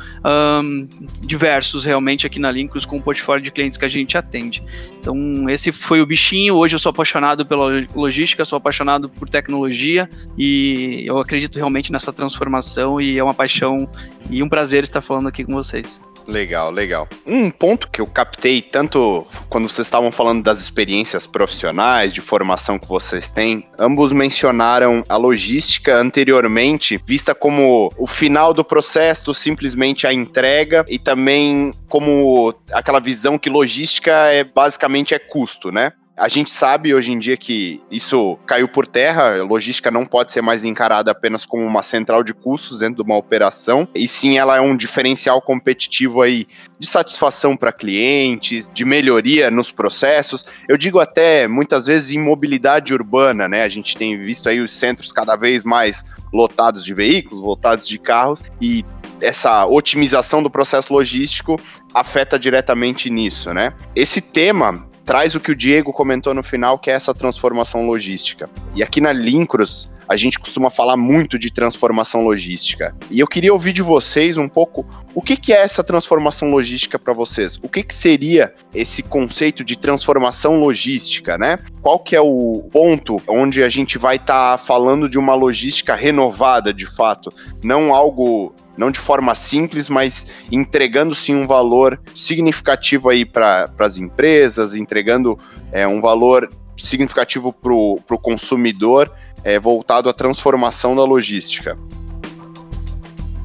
diversos 1.21 1.85
realmente 1.85 2.27
aqui 2.27 2.39
na 2.39 2.51
Lincros 2.51 2.85
com 2.85 2.97
o 2.97 3.01
portfólio 3.01 3.43
de 3.43 3.51
clientes 3.51 3.77
que 3.77 3.85
a 3.85 3.89
gente 3.89 4.17
atende. 4.17 4.52
Então, 4.99 5.49
esse 5.49 5.71
foi 5.71 6.01
o 6.01 6.05
bichinho. 6.05 6.55
Hoje 6.55 6.75
eu 6.75 6.79
sou 6.79 6.89
apaixonado 6.89 7.45
pela 7.45 7.85
logística, 7.95 8.43
sou 8.43 8.57
apaixonado 8.57 9.09
por 9.09 9.29
tecnologia 9.29 10.09
e 10.37 11.03
eu 11.05 11.17
acredito 11.19 11.55
realmente 11.55 11.91
nessa 11.91 12.11
transformação 12.11 12.99
e 12.99 13.17
é 13.17 13.23
uma 13.23 13.33
paixão 13.33 13.87
e 14.29 14.43
um 14.43 14.49
prazer 14.49 14.83
estar 14.83 15.01
falando 15.01 15.27
aqui 15.27 15.43
com 15.43 15.53
vocês. 15.53 16.01
Legal, 16.27 16.71
legal. 16.71 17.07
Um 17.25 17.49
ponto 17.49 17.89
que 17.89 17.99
eu 17.99 18.07
captei 18.07 18.61
tanto 18.61 19.27
quando 19.49 19.67
vocês 19.67 19.87
estavam 19.87 20.11
falando 20.11 20.43
das 20.43 20.59
experiências 20.59 21.27
profissionais, 21.27 22.13
de 22.13 22.21
formação 22.21 22.79
que 22.79 22.87
vocês 22.87 23.29
têm, 23.29 23.67
ambos 23.77 24.11
mencionaram 24.11 25.03
a 25.09 25.17
logística 25.17 25.95
anteriormente, 25.95 27.01
vista 27.05 27.35
como 27.35 27.91
o 27.97 28.07
final 28.07 28.53
do 28.53 28.63
processo, 28.63 29.33
simplesmente 29.33 30.07
a 30.07 30.13
entrega 30.13 30.85
e 30.87 30.97
também 30.97 31.73
como 31.89 32.55
aquela 32.71 32.99
visão 32.99 33.37
que 33.37 33.49
logística 33.49 34.11
é 34.11 34.43
basicamente 34.43 35.13
é 35.13 35.19
custo, 35.19 35.71
né? 35.71 35.93
A 36.15 36.27
gente 36.27 36.51
sabe 36.51 36.93
hoje 36.93 37.11
em 37.11 37.17
dia 37.17 37.35
que 37.35 37.81
isso 37.89 38.37
caiu 38.45 38.67
por 38.67 38.85
terra, 38.85 39.39
a 39.39 39.43
logística 39.43 39.89
não 39.89 40.05
pode 40.05 40.31
ser 40.31 40.43
mais 40.43 40.63
encarada 40.63 41.09
apenas 41.09 41.43
como 41.43 41.65
uma 41.65 41.81
central 41.81 42.23
de 42.23 42.35
custos 42.35 42.79
dentro 42.79 42.97
de 42.97 43.01
uma 43.01 43.17
operação, 43.17 43.87
e 43.95 44.07
sim 44.07 44.37
ela 44.37 44.55
é 44.55 44.61
um 44.61 44.77
diferencial 44.77 45.41
competitivo 45.41 46.21
aí 46.21 46.45
de 46.77 46.85
satisfação 46.85 47.57
para 47.57 47.71
clientes, 47.71 48.69
de 48.71 48.85
melhoria 48.85 49.49
nos 49.49 49.71
processos. 49.71 50.45
Eu 50.69 50.77
digo 50.77 50.99
até 50.99 51.47
muitas 51.47 51.87
vezes 51.87 52.11
em 52.11 52.19
mobilidade 52.19 52.93
urbana, 52.93 53.47
né? 53.47 53.63
A 53.63 53.69
gente 53.69 53.97
tem 53.97 54.15
visto 54.15 54.47
aí 54.47 54.61
os 54.61 54.71
centros 54.71 55.11
cada 55.11 55.35
vez 55.35 55.63
mais 55.63 56.05
lotados 56.31 56.85
de 56.85 56.93
veículos, 56.93 57.43
lotados 57.43 57.87
de 57.87 57.97
carros 57.97 58.39
e 58.61 58.85
essa 59.19 59.65
otimização 59.65 60.43
do 60.43 60.49
processo 60.49 60.93
logístico 60.93 61.59
afeta 61.91 62.37
diretamente 62.37 63.09
nisso, 63.09 63.51
né? 63.51 63.73
Esse 63.95 64.21
tema 64.21 64.92
traz 65.05 65.35
o 65.35 65.39
que 65.39 65.51
o 65.51 65.55
Diego 65.55 65.91
comentou 65.91 66.33
no 66.33 66.43
final, 66.43 66.79
que 66.79 66.89
é 66.89 66.93
essa 66.93 67.13
transformação 67.13 67.85
logística. 67.85 68.49
E 68.75 68.83
aqui 68.83 69.01
na 69.01 69.11
Lincros, 69.11 69.91
a 70.07 70.15
gente 70.15 70.39
costuma 70.39 70.69
falar 70.69 70.97
muito 70.97 71.39
de 71.39 71.51
transformação 71.51 72.23
logística. 72.23 72.95
E 73.09 73.19
eu 73.19 73.27
queria 73.27 73.53
ouvir 73.53 73.73
de 73.73 73.81
vocês 73.81 74.37
um 74.37 74.47
pouco 74.47 74.85
o 75.13 75.21
que, 75.21 75.37
que 75.37 75.53
é 75.53 75.61
essa 75.61 75.83
transformação 75.83 76.51
logística 76.51 76.99
para 76.99 77.13
vocês. 77.13 77.59
O 77.61 77.69
que, 77.69 77.83
que 77.83 77.95
seria 77.95 78.53
esse 78.73 79.01
conceito 79.01 79.63
de 79.63 79.77
transformação 79.77 80.59
logística, 80.59 81.37
né? 81.37 81.57
Qual 81.81 81.99
que 81.99 82.15
é 82.15 82.21
o 82.21 82.67
ponto 82.71 83.21
onde 83.27 83.63
a 83.63 83.69
gente 83.69 83.97
vai 83.97 84.17
estar 84.17 84.57
tá 84.57 84.57
falando 84.57 85.09
de 85.09 85.17
uma 85.17 85.35
logística 85.35 85.95
renovada, 85.95 86.73
de 86.73 86.85
fato, 86.85 87.33
não 87.63 87.93
algo 87.93 88.53
não 88.77 88.91
de 88.91 88.99
forma 88.99 89.35
simples, 89.35 89.89
mas 89.89 90.27
entregando 90.51 91.13
sim 91.13 91.35
um 91.35 91.47
valor 91.47 91.99
significativo 92.15 93.09
aí 93.09 93.25
para 93.25 93.69
as 93.79 93.97
empresas, 93.97 94.75
entregando 94.75 95.37
é, 95.71 95.87
um 95.87 96.01
valor 96.01 96.49
significativo 96.77 97.53
para 97.53 97.73
o 97.73 98.19
consumidor 98.21 99.11
é, 99.43 99.59
voltado 99.59 100.09
à 100.09 100.13
transformação 100.13 100.95
da 100.95 101.03
logística. 101.03 101.77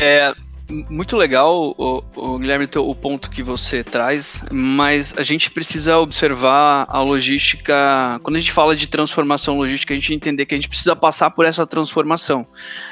É, 0.01 0.33
muito 0.91 1.17
legal, 1.17 1.75
o, 1.79 2.05
o, 2.15 2.39
Guilherme, 2.39 2.69
o 2.77 2.95
ponto 2.95 3.31
que 3.31 3.43
você 3.43 3.83
traz, 3.83 4.45
mas 4.53 5.15
a 5.17 5.23
gente 5.23 5.51
precisa 5.51 5.99
observar 5.99 6.87
a 6.89 7.01
logística. 7.01 7.75
Quando 8.23 8.37
a 8.37 8.39
gente 8.39 8.53
fala 8.53 8.77
de 8.77 8.87
transformação 8.87 9.57
logística, 9.57 9.93
a 9.93 9.97
gente 9.97 10.15
entender 10.15 10.47
que 10.47 10.55
a 10.55 10.59
gente 10.59 10.69
precisa 10.69 10.95
passar 10.95 11.31
por 11.31 11.47
essa 11.47 11.67
transformação. 11.67 12.47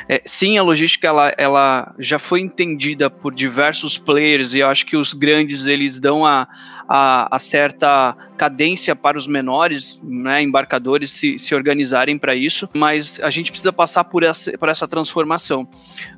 É, 0.09 0.23
sim, 0.25 0.57
a 0.57 0.63
logística 0.63 1.07
ela, 1.07 1.33
ela 1.37 1.95
já 1.99 2.19
foi 2.19 2.41
entendida 2.41 3.11
por 3.11 3.35
diversos 3.35 3.99
players 3.99 4.55
e 4.55 4.61
eu 4.61 4.69
acho 4.69 4.87
que 4.87 4.97
os 4.97 5.13
grandes 5.13 5.67
eles 5.67 5.99
dão 5.99 6.25
a, 6.25 6.47
a, 6.89 7.35
a 7.35 7.39
certa 7.39 8.17
cadência 8.37 8.95
para 8.95 9.17
os 9.17 9.27
menores, 9.27 10.01
né, 10.03 10.43
embarcadores 10.43 11.11
se, 11.11 11.39
se 11.39 11.55
organizarem 11.55 12.19
para 12.19 12.35
isso, 12.35 12.69
mas 12.73 13.19
a 13.21 13.31
gente 13.31 13.51
precisa 13.51 13.73
passar 13.73 14.05
por 14.05 14.23
essa, 14.23 14.57
por 14.57 14.69
essa 14.69 14.87
transformação. 14.87 15.67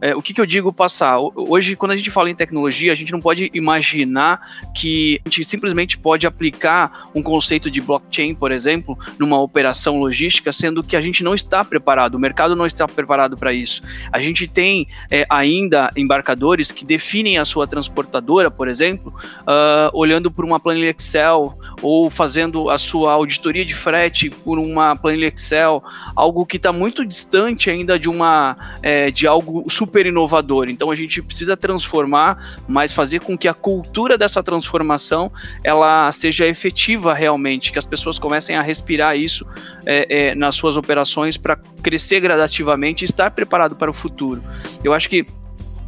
É, 0.00 0.14
o 0.14 0.20
que, 0.20 0.34
que 0.34 0.40
eu 0.40 0.46
digo 0.46 0.72
passar? 0.72 1.18
Hoje, 1.18 1.76
quando 1.76 1.92
a 1.92 1.96
gente 1.96 2.10
fala 2.10 2.28
em 2.28 2.34
tecnologia, 2.34 2.92
a 2.92 2.94
gente 2.94 3.12
não 3.12 3.20
pode 3.20 3.50
imaginar 3.54 4.68
que 4.74 5.20
a 5.24 5.28
gente 5.28 5.44
simplesmente 5.44 5.96
pode 5.96 6.26
aplicar 6.26 7.08
um 7.14 7.22
conceito 7.22 7.70
de 7.70 7.80
blockchain, 7.80 8.34
por 8.34 8.52
exemplo, 8.52 8.98
numa 9.18 9.40
operação 9.40 9.98
logística, 9.98 10.52
sendo 10.52 10.82
que 10.82 10.96
a 10.96 11.00
gente 11.00 11.22
não 11.24 11.34
está 11.34 11.64
preparado, 11.64 12.16
o 12.16 12.18
mercado 12.18 12.54
não 12.54 12.66
está 12.66 12.86
preparado 12.86 13.36
para 13.36 13.52
isso. 13.52 13.77
A 14.12 14.18
gente 14.18 14.46
tem 14.46 14.86
é, 15.10 15.26
ainda 15.28 15.90
embarcadores 15.96 16.72
que 16.72 16.84
definem 16.84 17.38
a 17.38 17.44
sua 17.44 17.66
transportadora, 17.66 18.50
por 18.50 18.68
exemplo, 18.68 19.12
uh, 19.40 19.90
olhando 19.92 20.30
por 20.30 20.44
uma 20.44 20.58
planilha 20.58 20.90
Excel 20.90 21.56
ou 21.82 22.10
fazendo 22.10 22.70
a 22.70 22.78
sua 22.78 23.12
auditoria 23.12 23.64
de 23.64 23.74
frete 23.74 24.30
por 24.30 24.58
uma 24.58 24.96
planilha 24.96 25.26
Excel, 25.26 25.82
algo 26.14 26.44
que 26.46 26.56
está 26.56 26.72
muito 26.72 27.04
distante 27.04 27.70
ainda 27.70 27.98
de 27.98 28.08
uma 28.08 28.56
é, 28.82 29.10
de 29.10 29.26
algo 29.26 29.68
super 29.70 30.06
inovador. 30.06 30.68
Então 30.68 30.90
a 30.90 30.96
gente 30.96 31.22
precisa 31.22 31.56
transformar, 31.56 32.60
mas 32.66 32.92
fazer 32.92 33.20
com 33.20 33.36
que 33.36 33.48
a 33.48 33.54
cultura 33.54 34.16
dessa 34.18 34.42
transformação 34.42 35.30
ela 35.62 36.10
seja 36.12 36.46
efetiva 36.46 37.14
realmente, 37.14 37.72
que 37.72 37.78
as 37.78 37.86
pessoas 37.86 38.18
comecem 38.18 38.56
a 38.56 38.62
respirar 38.62 39.16
isso 39.16 39.46
é, 39.86 40.06
é, 40.08 40.34
nas 40.34 40.54
suas 40.54 40.76
operações 40.76 41.36
para 41.36 41.56
crescer 41.82 42.20
gradativamente 42.20 43.04
e 43.04 43.06
estar 43.06 43.30
preparado 43.68 43.76
para 43.76 43.90
o 43.90 43.94
futuro. 43.94 44.42
Eu 44.82 44.92
acho 44.92 45.08
que 45.08 45.26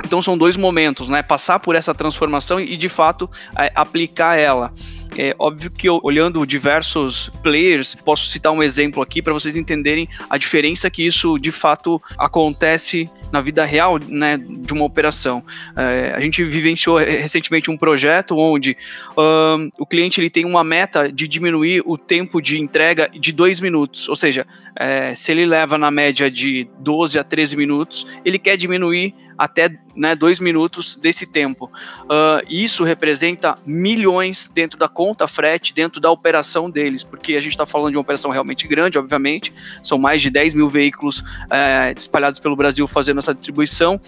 então 0.05 0.21
são 0.23 0.37
dois 0.37 0.57
momentos, 0.57 1.09
né? 1.09 1.23
Passar 1.23 1.59
por 1.59 1.75
essa 1.77 1.95
transformação 1.95 2.59
e 2.59 2.77
de 2.77 2.89
fato 2.89 3.31
é, 3.59 3.71
aplicar 3.75 4.37
ela. 4.37 4.73
É 5.17 5.35
óbvio 5.39 5.71
que 5.71 5.89
eu, 5.89 6.01
olhando 6.03 6.47
diversos 6.47 7.31
players, 7.43 7.95
posso 7.95 8.27
citar 8.29 8.53
um 8.53 8.63
exemplo 8.63 9.03
aqui 9.03 9.21
para 9.21 9.33
vocês 9.33 9.57
entenderem 9.57 10.09
a 10.29 10.39
diferença 10.39 10.89
que 10.89 11.05
isso 11.05 11.39
de 11.39 11.51
fato 11.51 12.01
acontece 12.17 13.11
na 13.33 13.41
vida 13.41 13.65
real, 13.65 13.99
né, 14.09 14.39
de 14.39 14.73
uma 14.73 14.85
operação. 14.85 15.43
É, 15.77 16.13
a 16.15 16.21
gente 16.21 16.45
vivenciou 16.45 16.99
recentemente 16.99 17.71
um 17.71 17.77
projeto 17.77 18.37
onde 18.37 18.77
um, 19.17 19.71
o 19.79 19.87
cliente 19.87 20.21
ele 20.21 20.31
tem 20.31 20.45
uma 20.45 20.65
meta 20.65 21.11
de 21.11 21.27
diminuir 21.29 21.83
o 21.85 21.99
tempo 21.99 22.41
de 22.41 22.61
entrega 22.61 23.09
de 23.09 23.33
dois 23.33 23.61
minutos, 23.61 24.09
ou 24.09 24.17
seja, 24.17 24.47
é, 24.77 25.15
se 25.15 25.33
ele 25.33 25.45
leva 25.45 25.77
na 25.77 25.91
média 25.91 26.31
de 26.31 26.69
12 26.79 27.19
a 27.19 27.25
13 27.25 27.57
minutos, 27.57 28.07
ele 28.25 28.39
quer 28.39 28.57
diminuir 28.57 29.15
até 29.41 29.71
né, 29.97 30.15
dois 30.15 30.39
minutos 30.39 30.97
desse 30.97 31.25
tempo. 31.25 31.73
Uh, 32.03 32.45
isso 32.47 32.85
representa 32.85 33.57
milhões 33.65 34.51
dentro 34.53 34.79
da 34.79 34.87
conta 34.87 35.27
frete, 35.27 35.73
dentro 35.73 35.99
da 35.99 36.11
operação 36.11 36.69
deles, 36.69 37.03
porque 37.03 37.37
a 37.37 37.41
gente 37.41 37.53
está 37.53 37.65
falando 37.65 37.93
de 37.93 37.97
uma 37.97 38.03
operação 38.03 38.31
realmente 38.31 38.69
grande, 38.69 38.99
obviamente, 38.99 39.51
são 39.83 39.97
mais 39.97 40.21
de 40.21 40.29
10 40.29 40.53
mil 40.53 40.69
veículos 40.69 41.25
é, 41.51 41.91
espalhados 41.97 42.39
pelo 42.39 42.55
Brasil 42.55 42.87
fazendo 42.87 43.17
essa 43.17 43.33
distribuição, 43.33 43.99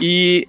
e 0.00 0.48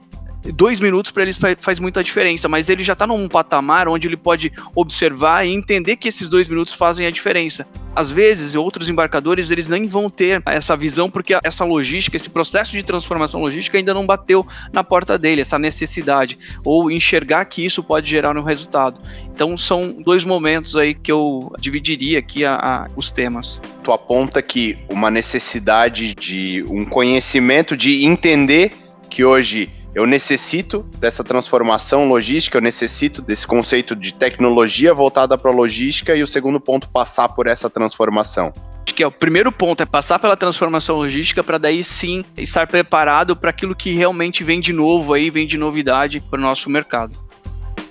dois 0.54 0.80
minutos 0.80 1.12
para 1.12 1.24
eles 1.24 1.40
faz, 1.60 1.80
muita 1.80 2.04
diferença, 2.04 2.48
mas 2.48 2.70
ele 2.70 2.84
já 2.84 2.94
está 2.94 3.06
num 3.06 3.28
patamar 3.28 3.88
onde 3.88 4.08
ele 4.08 4.18
pode 4.18 4.52
observar 4.76 5.46
e 5.46 5.52
entender 5.52 5.96
que 5.96 6.08
esses 6.08 6.30
dois 6.30 6.48
minutos 6.48 6.74
fazem 6.74 7.06
a 7.06 7.12
diferença. 7.12 7.68
Às 7.96 8.10
vezes, 8.10 8.56
outros 8.56 8.88
embarcadores 8.88 9.52
eles 9.52 9.68
nem 9.68 9.88
vão 9.88 10.10
ter 10.10 10.42
essa 10.46 10.76
visão 10.78 11.10
porque 11.10 11.38
essa 11.44 11.66
logística, 11.66 12.16
esse 12.16 12.30
processo 12.30 12.72
de 12.72 12.84
transformação 12.84 13.42
logística 13.42 13.78
ainda 13.78 13.94
não 13.94 14.06
bateu 14.06 14.46
na 14.72 14.84
porta 14.84 15.18
dele, 15.18 15.42
essa 15.42 15.60
necessidade 15.60 16.38
ou 16.64 16.90
enxergar 16.90 17.46
que 17.46 17.66
isso 17.66 17.84
pode 17.84 18.10
gerar 18.10 18.38
um 18.38 18.44
resultado. 18.44 19.02
Então, 19.34 19.58
são 19.58 19.92
dois 20.04 20.24
momentos 20.24 20.76
aí 20.76 20.94
que 20.94 21.12
eu 21.12 21.52
dividiria 21.60 22.20
aqui 22.20 22.46
a, 22.46 22.56
a, 22.56 22.88
os 22.96 23.12
temas. 23.12 23.62
Tu 23.84 23.92
aponta 23.92 24.42
que 24.42 24.78
uma 24.90 25.10
necessidade 25.10 26.16
de 26.16 26.64
um 26.70 26.86
conhecimento 26.86 27.76
de 27.76 28.06
entender 28.06 28.72
que 29.10 29.24
hoje 29.24 29.70
eu 29.94 30.06
necessito 30.06 30.86
dessa 31.00 31.24
transformação 31.24 32.08
logística, 32.08 32.58
eu 32.58 32.62
necessito 32.62 33.22
desse 33.22 33.46
conceito 33.48 33.96
de 33.96 34.14
tecnologia 34.14 34.94
voltada 34.94 35.38
para 35.38 35.52
a 35.52 35.54
logística 35.54 36.16
e 36.16 36.24
o 36.24 36.28
segundo 36.28 36.60
ponto, 36.60 36.90
passar 36.90 37.30
por 37.30 37.48
essa 37.48 37.70
transformação. 37.70 38.54
Acho 38.86 38.96
que 38.96 39.04
é 39.04 39.08
o 39.08 39.12
primeiro 39.12 39.52
ponto 39.52 39.84
é 39.84 39.86
passar 39.86 40.20
pela 40.20 40.38
transformação 40.38 40.96
logística 40.96 41.44
para 41.44 41.58
daí 41.58 41.84
sim 41.84 42.24
estar 42.38 42.66
preparado 42.68 43.36
para 43.36 43.50
aquilo 43.50 43.76
que 43.76 43.94
realmente 43.94 44.44
vem 44.44 44.60
de 44.60 44.74
novo 44.74 45.14
aí, 45.14 45.30
vem 45.30 45.46
de 45.46 45.58
novidade 45.58 46.20
para 46.20 46.40
o 46.40 46.42
nosso 46.42 46.70
mercado. 46.70 47.29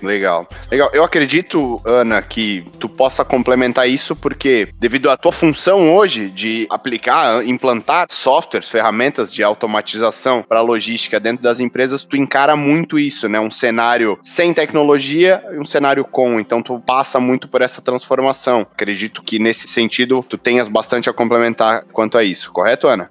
Legal. 0.01 0.47
Legal. 0.71 0.89
Eu 0.93 1.03
acredito, 1.03 1.81
Ana, 1.85 2.21
que 2.21 2.65
tu 2.79 2.87
possa 2.87 3.25
complementar 3.25 3.89
isso 3.89 4.15
porque, 4.15 4.69
devido 4.79 5.09
à 5.09 5.17
tua 5.17 5.31
função 5.31 5.93
hoje 5.93 6.29
de 6.29 6.67
aplicar, 6.69 7.45
implantar 7.45 8.07
softwares, 8.09 8.69
ferramentas 8.69 9.33
de 9.33 9.43
automatização 9.43 10.43
para 10.47 10.61
logística 10.61 11.19
dentro 11.19 11.43
das 11.43 11.59
empresas, 11.59 12.03
tu 12.03 12.15
encara 12.15 12.55
muito 12.55 12.97
isso, 12.97 13.27
né? 13.27 13.39
Um 13.39 13.51
cenário 13.51 14.17
sem 14.23 14.53
tecnologia 14.53 15.43
e 15.53 15.59
um 15.59 15.65
cenário 15.65 16.05
com. 16.05 16.39
Então, 16.39 16.61
tu 16.61 16.79
passa 16.79 17.19
muito 17.19 17.47
por 17.47 17.61
essa 17.61 17.81
transformação. 17.81 18.61
Acredito 18.71 19.21
que, 19.21 19.39
nesse 19.39 19.67
sentido, 19.67 20.25
tu 20.27 20.37
tenhas 20.37 20.67
bastante 20.67 21.09
a 21.09 21.13
complementar 21.13 21.83
quanto 21.91 22.17
a 22.17 22.23
isso. 22.23 22.51
Correto, 22.51 22.87
Ana? 22.87 23.09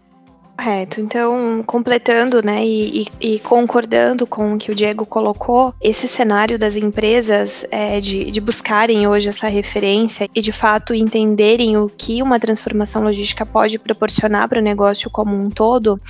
Correto. 0.59 1.00
Então, 1.00 1.62
completando, 1.65 2.43
né, 2.43 2.67
e, 2.67 3.07
e, 3.21 3.35
e, 3.35 3.38
concordando 3.38 4.27
com 4.27 4.55
o 4.55 4.59
que 4.59 4.73
o 4.73 4.75
Diego 4.75 5.07
colocou, 5.07 5.73
esse 5.81 6.09
cenário 6.09 6.59
das 6.59 6.75
empresas 6.75 7.65
é, 7.71 8.00
de, 8.00 8.29
de 8.29 8.41
buscarem 8.41 9.07
hoje 9.07 9.29
essa 9.29 9.47
referência 9.47 10.29
e 10.35 10.41
de 10.41 10.50
fato 10.50 10.93
entenderem 10.93 11.77
o 11.77 11.88
que 11.88 12.21
uma 12.25 12.41
transformação 12.41 13.05
logística 13.05 13.47
pode 13.47 13.79
proporcionar 13.79 14.49
para 14.49 14.59
o 14.59 14.62
negócio 14.62 15.09
como 15.09 15.33
um 15.37 15.49
todo 15.49 16.00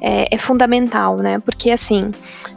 é, 0.00 0.26
é 0.34 0.36
fundamental, 0.36 1.18
né? 1.18 1.38
Porque 1.38 1.70
assim, 1.70 2.10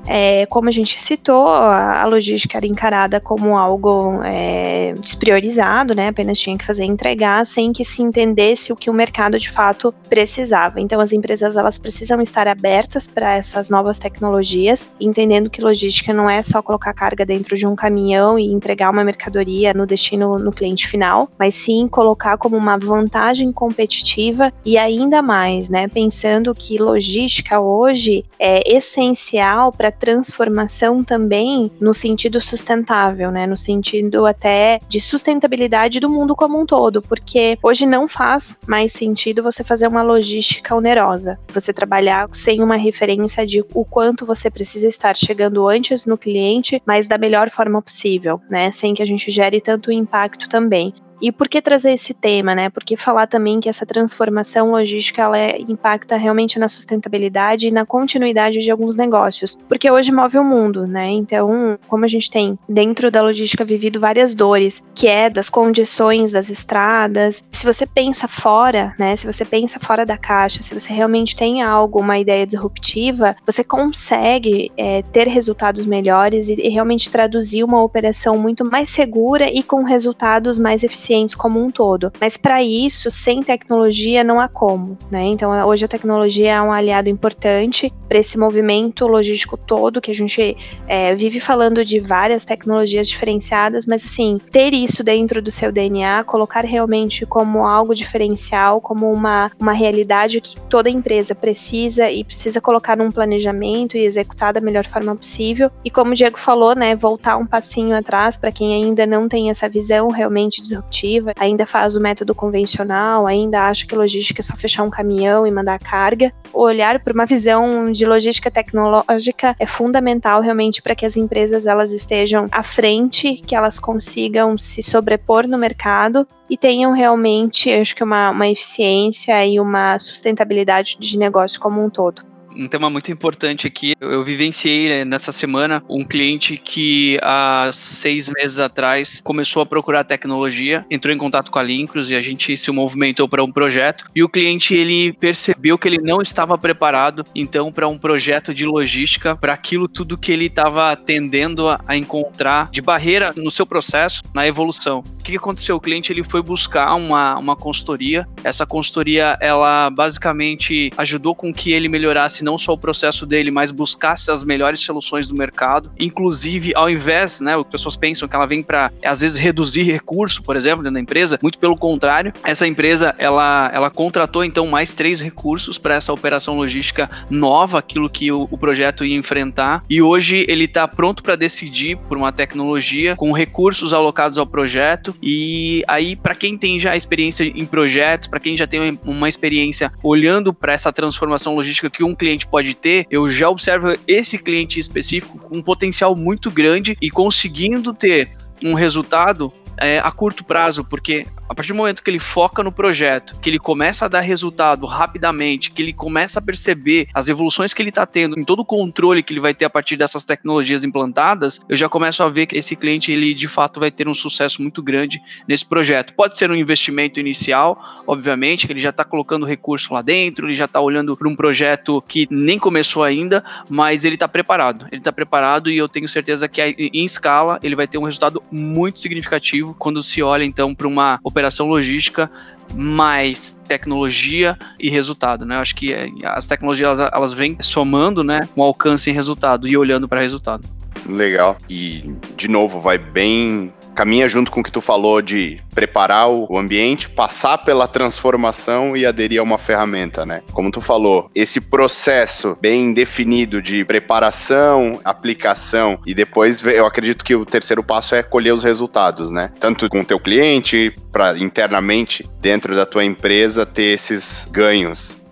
é, 0.08 0.48
como 0.48 0.68
a 0.68 0.72
gente 0.72 1.00
citou, 1.00 1.48
a, 1.48 2.02
a, 2.02 2.06
logística 2.06 2.58
era 2.58 2.66
encarada 2.66 3.20
como 3.20 3.56
algo 3.56 4.20
é, 4.24 4.96
despriorizado, 5.00 5.94
né? 5.94 6.08
Apenas 6.08 6.40
tinha 6.40 6.58
que 6.58 6.66
fazer 6.66 6.86
entregar 6.86 7.46
sem 7.46 7.72
que 7.72 7.86
se 7.86 8.02
entendesse 8.02 8.74
o 8.74 8.75
que 8.75 8.90
o 8.90 8.94
mercado 8.94 9.38
de 9.38 9.52
fato 9.52 9.94
precisava. 10.10 10.82
Então, 10.82 11.00
as 11.00 11.12
empresas 11.12 11.35
empresas 11.36 11.58
elas 11.58 11.77
precisam 11.77 12.22
estar 12.22 12.48
abertas 12.48 13.08
para 13.08 13.36
essas 13.36 13.70
novas 13.70 14.00
tecnologias, 14.00 14.89
entendendo 15.01 15.50
que 15.50 15.62
logística 15.62 16.13
não 16.13 16.30
é 16.30 16.42
só 16.42 16.62
colocar 16.62 16.94
carga 16.94 17.25
dentro 17.25 17.58
de 17.58 17.68
um 17.68 17.75
caminhão 17.75 18.39
e 18.39 18.46
entregar 18.46 18.89
uma 18.89 19.04
mercadoria 19.04 19.74
no 19.74 19.86
destino 19.86 20.39
no 20.39 20.51
cliente 20.51 20.88
final, 20.88 21.30
mas 21.38 21.54
sim 21.54 21.89
colocar 21.89 22.38
como 22.38 22.56
uma 22.56 22.77
vantagem 22.77 23.51
competitiva 23.51 24.54
e 24.65 24.77
ainda 24.77 25.22
mais, 25.22 25.70
né, 25.70 25.89
pensando 25.89 26.56
que 26.56 26.77
logística 26.77 27.60
hoje 27.60 28.24
é 28.39 28.74
essencial 28.74 29.74
para 29.74 29.92
transformação 29.92 31.04
também 31.04 31.70
no 31.82 31.94
sentido 31.94 32.39
sustentável, 32.39 33.30
né, 33.30 33.46
no 33.46 33.58
sentido 33.58 34.25
até 34.25 34.80
de 34.88 35.01
sustentabilidade 35.01 36.00
do 36.00 36.10
mundo 36.10 36.34
como 36.34 36.60
um 36.60 36.65
todo, 36.65 37.01
porque 37.01 37.58
hoje 37.62 37.86
não 37.86 38.08
faz 38.08 38.58
mais 38.65 38.94
sentido 38.94 39.44
você 39.44 39.65
fazer 39.65 39.88
uma 39.88 40.01
logística 40.01 40.74
onerosa, 40.74 41.25
você 41.53 41.74
trabalhar 41.74 42.27
sem 42.32 42.62
uma 42.62 42.75
referência 42.75 43.46
de 43.46 43.63
o 43.74 43.86
quanto 43.86 44.25
você 44.25 44.50
precisa 44.50 44.88
estar 44.88 45.15
chegando 45.15 45.67
antes 45.67 46.05
no 46.05 46.17
cliente, 46.17 46.82
mas 46.86 47.08
da 47.08 47.17
melhor 47.17 47.50
forma 47.50 47.82
possível, 47.82 48.41
né, 48.50 48.72
sem 48.72 48.94
que 48.94 49.01
a 49.01 49.05
gente 49.05 49.32
gere 49.32 49.62
tanto 49.62 49.91
impacto 49.91 50.48
também. 50.48 50.94
E 51.22 51.32
por 51.32 51.48
que 51.48 51.62
trazer 51.62 51.94
esse 51.94 52.14
tema, 52.14 52.54
né? 52.54 52.70
Porque 52.70 52.98
falar 52.98 53.28
também 53.28 53.60
que 53.60 53.70
essa 53.70 53.86
transformação 53.86 54.72
logística 54.72 55.22
ela 55.22 55.38
é, 55.38 55.60
impacta 55.62 56.18
realmente 56.18 56.60
na 56.60 56.68
sustentabilidade 56.68 57.68
e 57.68 57.72
na 57.72 57.86
continuidade 57.86 58.60
de 58.60 58.72
alguns 58.72 58.96
negócios, 58.96 59.58
porque 59.68 59.90
hoje 59.90 60.12
move 60.12 60.38
o 60.38 60.44
mundo, 60.44 60.86
né? 60.86 61.10
Então, 61.10 61.78
como 61.88 62.06
a 62.06 62.08
gente 62.08 62.30
tem 62.30 62.58
dentro 62.68 63.10
da 63.10 63.22
logística 63.22 63.64
vivido 63.64 64.00
várias 64.00 64.34
dores, 64.34 64.84
que 64.94 65.08
é 65.08 65.30
das 65.30 65.50
condições 65.50 66.32
das 66.32 66.50
estradas, 66.50 67.44
se 67.50 67.66
você 67.66 67.86
pensa 67.86 68.28
fora, 68.28 68.94
né? 69.00 69.16
Se 69.16 69.26
você 69.26 69.46
pensa 69.46 69.80
fora 69.80 70.06
da 70.06 70.18
caixa, 70.18 70.62
se 70.62 70.74
você 70.74 70.92
realmente 70.94 71.36
tem 71.36 71.62
algo, 71.62 72.00
uma 72.00 72.20
ideia 72.20 72.46
disruptiva, 72.46 73.36
você 73.46 73.64
consegue 73.64 74.72
é, 74.78 75.02
ter 75.02 75.28
resultados 75.28 75.86
melhores 75.86 76.50
e, 76.50 76.54
e 76.62 76.70
realmente 76.70 77.10
traduzir 77.10 77.64
uma 77.64 77.82
operação 77.82 78.38
muito 78.38 78.66
mais 78.66 78.90
segura 78.90 79.50
e 79.50 79.64
com 79.64 79.84
resultados 79.84 80.60
mais 80.60 80.84
eficientes 80.84 81.05
eficientes 81.06 81.36
como 81.36 81.64
um 81.64 81.70
todo. 81.70 82.12
Mas 82.20 82.36
para 82.36 82.64
isso, 82.64 83.12
sem 83.12 83.44
tecnologia 83.44 84.24
não 84.24 84.40
há 84.40 84.48
como, 84.48 84.98
né? 85.12 85.24
Então 85.26 85.52
hoje 85.68 85.86
a 85.86 85.88
tecnologia 85.88 86.54
é 86.54 86.62
um 86.62 86.72
aliado 86.72 87.10
importante 87.10 87.94
para 88.08 88.18
esse 88.18 88.38
movimento 88.38 89.08
logístico 89.08 89.58
todo 89.58 90.02
que 90.02 90.12
a 90.12 90.16
gente 90.16 90.58
é, 90.88 91.14
vive 91.16 91.40
falando 91.40 91.86
de 91.86 92.00
várias 92.00 92.44
tecnologias 92.44 93.08
diferenciadas, 93.08 93.86
mas 93.86 94.04
assim 94.04 94.40
ter 94.52 94.74
isso 94.74 95.04
dentro 95.04 95.42
do 95.42 95.52
seu 95.52 95.72
DNA, 95.72 96.24
colocar 96.24 96.66
realmente 96.66 97.26
como 97.26 97.66
algo 97.66 97.94
diferencial, 97.94 98.82
como 98.82 99.12
uma, 99.12 99.52
uma 99.60 99.74
realidade 99.74 100.42
que 100.42 100.60
toda 100.62 100.90
empresa 100.90 101.36
precisa 101.36 102.10
e 102.10 102.24
precisa 102.24 102.60
colocar 102.60 102.98
num 102.98 103.12
planejamento 103.12 103.98
e 103.98 104.06
executar 104.06 104.54
da 104.54 104.62
melhor 104.62 104.86
forma 104.86 105.16
possível. 105.16 105.70
E 105.84 105.92
como 105.92 106.12
o 106.12 106.16
Diego 106.16 106.40
falou, 106.40 106.76
né, 106.76 106.96
voltar 106.96 107.38
um 107.38 107.46
passinho 107.46 107.96
atrás 107.96 108.38
para 108.38 108.52
quem 108.52 108.74
ainda 108.74 109.06
não 109.06 109.28
tem 109.28 109.50
essa 109.50 109.68
visão 109.70 110.10
realmente 110.10 110.62
disruptiva 110.62 110.95
ainda 111.40 111.66
faz 111.66 111.96
o 111.96 112.02
método 112.02 112.34
convencional, 112.34 113.25
ainda 113.25 113.64
acha 113.64 113.86
que 113.86 113.96
logística 113.96 114.42
é 114.42 114.44
só 114.44 114.56
fechar 114.56 114.84
um 114.84 114.90
caminhão 114.90 115.46
e 115.46 115.52
mandar 115.52 115.80
carga. 115.80 116.32
Olhar 116.54 117.00
para 117.00 117.14
uma 117.14 117.25
visão 117.25 117.92
de 117.92 118.06
logística 118.06 118.52
tecnológica 118.52 119.56
é 119.60 119.66
fundamental 119.66 120.42
realmente 120.42 120.82
para 120.82 120.96
que 120.96 121.06
as 121.06 121.18
empresas 121.18 121.66
elas 121.66 121.92
estejam 121.92 122.48
à 122.52 122.64
frente, 122.64 123.36
que 123.36 123.56
elas 123.56 123.80
consigam 123.80 124.58
se 124.58 124.82
sobrepor 124.84 125.48
no 125.48 125.58
mercado 125.58 126.28
e 126.50 126.58
tenham 126.58 126.92
realmente, 126.92 127.72
acho 127.72 127.96
que 127.96 128.04
uma, 128.04 128.30
uma 128.30 128.48
eficiência 128.48 129.46
e 129.46 129.60
uma 129.60 129.98
sustentabilidade 129.98 130.98
de 131.00 131.18
negócio 131.18 131.60
como 131.60 131.84
um 131.84 131.90
todo 131.90 132.35
um 132.56 132.68
tema 132.68 132.90
muito 132.90 133.12
importante 133.12 133.68
aqui. 133.68 133.94
Eu, 134.00 134.12
eu 134.12 134.24
vivenciei 134.24 134.90
né, 134.90 135.06
nessa 135.06 135.32
semana 135.32 135.84
um 135.90 136.04
cliente 136.04 136.58
que 136.58 137.20
há 137.22 137.70
seis 137.74 138.30
meses 138.30 138.60
atrás 138.60 139.22
começou 139.24 139.62
a 139.62 139.66
procurar 139.66 140.04
tecnologia, 140.04 140.86
entrou 140.90 141.14
em 141.14 141.18
contato 141.18 141.52
com 141.52 141.60
a 141.60 141.64
Lincros 141.64 142.10
e 142.10 142.16
a 142.16 142.22
gente 142.22 142.58
se 142.58 142.72
movimentou 142.72 143.28
para 143.28 143.44
um 143.44 143.52
projeto. 143.52 144.06
E 144.16 144.24
o 144.24 144.30
cliente 144.30 144.74
ele 144.74 145.14
percebeu 145.14 145.78
que 145.78 145.88
ele 145.88 146.00
não 146.02 146.22
estava 146.22 146.58
preparado 146.58 147.26
então 147.36 147.72
para 147.72 147.88
um 147.88 147.98
projeto 147.98 148.54
de 148.54 148.66
logística, 148.66 149.36
para 149.36 149.54
aquilo 149.54 149.88
tudo 149.88 150.18
que 150.18 150.32
ele 150.32 150.46
estava 150.46 150.96
tendendo 150.96 151.68
a, 151.68 151.80
a, 151.86 151.96
encontrar 151.98 152.70
de 152.72 152.82
barreira 152.82 153.34
no 153.36 153.52
seu 153.52 153.66
processo, 153.66 154.22
na 154.34 154.48
evolução. 154.48 155.04
O 155.20 155.24
que, 155.24 155.36
aconteceu? 155.36 155.76
O 155.76 155.82
cliente 155.82 156.14
ele 156.14 156.24
foi 156.24 156.42
buscar 156.42 156.94
uma, 156.96 157.38
uma 157.38 157.56
consultoria. 157.56 158.28
Essa 158.44 158.66
consultoria 158.66 159.38
ela 159.42 159.90
basicamente 159.90 160.92
ajudou 160.98 161.36
com 161.36 161.54
que 161.54 161.72
ele 161.72 161.90
melhorasse 161.90 162.44
não 162.46 162.58
só 162.58 162.74
o 162.74 162.77
processo 162.77 163.25
dele, 163.25 163.51
mas 163.51 163.72
buscasse 163.72 164.29
as 164.31 164.44
melhores 164.44 164.79
soluções 164.79 165.27
do 165.27 165.36
mercado. 165.36 165.92
Inclusive, 166.00 166.72
ao 166.75 166.90
invés, 166.90 167.42
né, 167.42 167.55
as 167.55 167.64
pessoas 167.64 167.96
pensam 167.96 168.27
que 168.27 168.36
ela 168.36 168.46
vem 168.46 168.62
para 168.62 168.92
às 169.03 169.20
vezes 169.20 169.38
reduzir 169.38 169.84
recurso, 169.84 170.44
por 170.44 170.55
exemplo, 170.55 170.84
dentro 170.84 170.94
da 170.94 171.00
empresa, 171.00 171.40
muito 171.42 171.58
pelo 171.58 171.75
contrário, 171.75 172.31
essa 172.44 172.68
empresa 172.68 173.16
ela, 173.18 173.72
ela 173.74 173.90
contratou 173.90 174.44
então 174.44 174.68
mais 174.68 174.94
três 174.94 175.20
recursos 175.20 175.77
para 175.77 175.96
essa 175.96 176.14
operação 176.14 176.55
logística 176.55 177.10
nova, 177.29 177.79
aquilo 177.79 178.10
que 178.10 178.31
o, 178.31 178.48
o 178.51 178.58
projeto 178.58 179.03
ia 179.03 179.16
enfrentar, 179.18 179.84
e 179.90 180.01
hoje 180.01 180.46
ele 180.48 180.66
está 180.66 180.88
pronto 180.88 181.24
para 181.24 181.36
decidir 181.36 181.98
por 181.98 182.18
uma 182.18 182.31
tecnologia 182.31 183.16
com 183.16 183.31
recursos 183.31 183.94
alocados 183.94 184.38
ao 184.38 184.46
projeto. 184.46 185.16
E 185.22 185.84
aí, 185.88 186.16
para 186.16 186.36
quem 186.36 186.58
tem 186.58 186.79
já 186.79 186.96
experiência 186.96 187.44
em 187.44 187.66
projetos, 187.66 188.27
para 188.27 188.40
quem 188.40 188.55
já 188.55 188.68
tem 188.68 189.00
uma 189.03 189.27
experiência 189.27 189.92
olhando 190.03 190.53
para 190.53 190.74
essa 190.74 190.92
transformação 190.92 191.55
logística 191.55 191.90
que 191.90 192.03
um 192.03 192.14
cliente 192.14 192.35
cliente 192.36 192.48
pode 192.48 192.74
ter, 192.74 193.08
eu 193.10 193.30
já 193.30 193.50
observo 193.50 193.96
esse 194.08 194.38
cliente 194.38 194.80
específico 194.80 195.40
com 195.40 195.58
um 195.58 195.62
potencial 195.62 196.16
muito 196.16 196.52
grande 196.52 196.98
e 197.02 197.10
conseguindo 197.10 197.94
ter 197.94 198.30
um 198.64 198.74
resultado 198.74 199.52
é, 199.78 200.00
a 200.00 200.12
curto 200.12 200.44
prazo, 200.44 200.84
porque 200.84 201.26
a 201.48 201.53
partir 201.53 201.74
do 201.74 201.77
momento 201.77 202.03
que 202.03 202.10
ele 202.10 202.20
foca 202.20 202.64
no 202.64 202.72
projeto, 202.72 203.40
que 203.40 203.50
ele 203.50 203.60
começa 203.60 204.05
a 204.05 204.08
dar 204.08 204.22
resultado 204.22 204.86
rapidamente, 204.86 205.72
que 205.72 205.81
ele 205.81 205.94
começa 205.94 206.40
a 206.40 206.42
perceber 206.42 207.08
as 207.14 207.29
evoluções 207.29 207.74
que 207.74 207.81
ele 207.81 207.90
está 207.90 208.05
tendo, 208.05 208.40
em 208.40 208.44
todo 208.44 208.62
o 208.62 208.66
controle 208.66 209.24
que 209.24 209.34
ele 209.34 209.40
vai 209.40 209.53
ter 209.53 209.66
a 209.66 209.70
partir 209.70 209.96
dessas 209.96 210.24
tecnologias 210.24 210.84
implantadas, 210.84 211.60
eu 211.70 211.75
já 211.75 211.88
começo 211.88 212.24
a 212.24 212.29
ver 212.29 212.46
que 212.46 212.58
esse 212.58 212.75
cliente 212.75 213.12
ele 213.12 213.34
de 213.34 213.48
fato 213.48 213.79
vai 213.79 213.92
ter 213.92 214.08
um 214.08 214.14
sucesso 214.14 214.62
muito 214.62 214.81
grande 214.81 215.22
nesse 215.48 215.66
projeto. 215.66 216.14
Pode 216.14 216.38
ser 216.38 216.50
um 216.50 216.55
investimento 216.55 217.20
inicial, 217.20 217.81
obviamente, 218.08 218.66
que 218.66 218.74
ele 218.74 218.79
já 218.79 218.90
está 218.90 219.03
colocando 219.03 219.46
recurso 219.46 219.94
lá 219.94 220.01
dentro, 220.01 220.48
ele 220.48 220.53
já 220.53 220.66
está 220.66 220.79
olhando 220.79 221.16
para 221.16 221.27
um 221.27 221.36
projeto 221.36 222.01
que 222.08 222.27
nem 222.29 222.58
começou 222.58 223.03
ainda, 223.03 223.44
mas 223.70 224.03
ele 224.05 224.16
está 224.16 224.27
preparado. 224.27 224.88
Ele 224.92 225.01
está 225.01 225.12
preparado 225.12 225.70
e 225.70 225.77
eu 225.77 225.88
tenho 225.88 226.08
certeza 226.08 226.48
que 226.48 226.62
em 226.62 227.05
escala 227.05 227.60
ele 227.62 227.75
vai 227.75 227.88
ter 227.88 227.98
um 227.98 228.03
resultado 228.03 228.42
muito 228.51 229.00
significativo 229.00 229.75
quando 229.77 230.01
se 230.03 230.22
olha 230.22 230.44
então 230.44 230.74
para 230.74 230.88
uma 230.88 231.20
operação 231.36 231.68
logística 231.68 232.32
mais 232.74 233.60
tecnologia 233.68 234.58
e 234.80 234.90
resultado, 234.90 235.46
né? 235.46 235.58
Eu 235.58 235.60
acho 235.60 235.76
que 235.76 235.94
eh, 235.94 236.10
as 236.24 236.48
tecnologias 236.48 237.00
elas, 237.00 237.14
elas 237.14 237.34
vêm 237.34 237.58
somando, 237.60 238.24
né, 238.24 238.48
um 238.56 238.64
alcance 238.64 239.10
em 239.10 239.14
resultado 239.14 239.68
e 239.68 239.78
olhando 239.78 240.08
para 240.08 240.22
resultado. 240.22 240.68
Legal. 241.08 241.58
E 241.70 242.16
de 242.36 242.48
novo 242.48 242.80
vai 242.80 242.98
bem 242.98 243.72
caminha 243.96 244.27
junto 244.27 244.51
com 244.51 244.60
o 244.60 244.64
que 244.64 244.72
tu 244.72 244.81
falou 244.81 245.22
de 245.22 245.60
preparar 245.74 246.29
o 246.29 246.58
ambiente, 246.58 247.10
passar 247.10 247.58
pela 247.60 247.88
transformação 247.88 248.96
e 248.96 249.05
aderir 249.05 249.40
a 249.40 249.44
uma 249.44 249.58
ferramenta, 249.58 250.25
né? 250.25 250.42
Como 250.51 250.72
tu 250.72 250.81
falou, 250.81 251.29
esse 251.34 251.62
processo 251.62 252.58
bem 252.62 252.94
definido 252.94 253.62
de 253.62 253.84
preparação, 253.86 255.00
aplicação 255.03 255.98
e 256.05 256.14
depois 256.14 256.64
eu 256.66 256.86
acredito 256.86 257.24
que 257.24 257.36
o 257.36 257.46
terceiro 257.46 257.84
passo 257.84 258.14
é 258.14 258.22
colher 258.22 258.53
os 258.53 258.64
resultados, 258.64 259.31
né? 259.31 259.50
Tanto 259.60 259.88
com 259.90 260.01
o 260.01 260.05
teu 260.05 260.20
cliente, 260.20 260.94
para 261.12 261.38
internamente 261.40 262.29
dentro 262.42 262.75
da 262.75 262.86
tua 262.86 263.05
empresa 263.05 263.66
ter 263.66 263.94
esses 263.94 264.48
ganhos. 264.51 265.25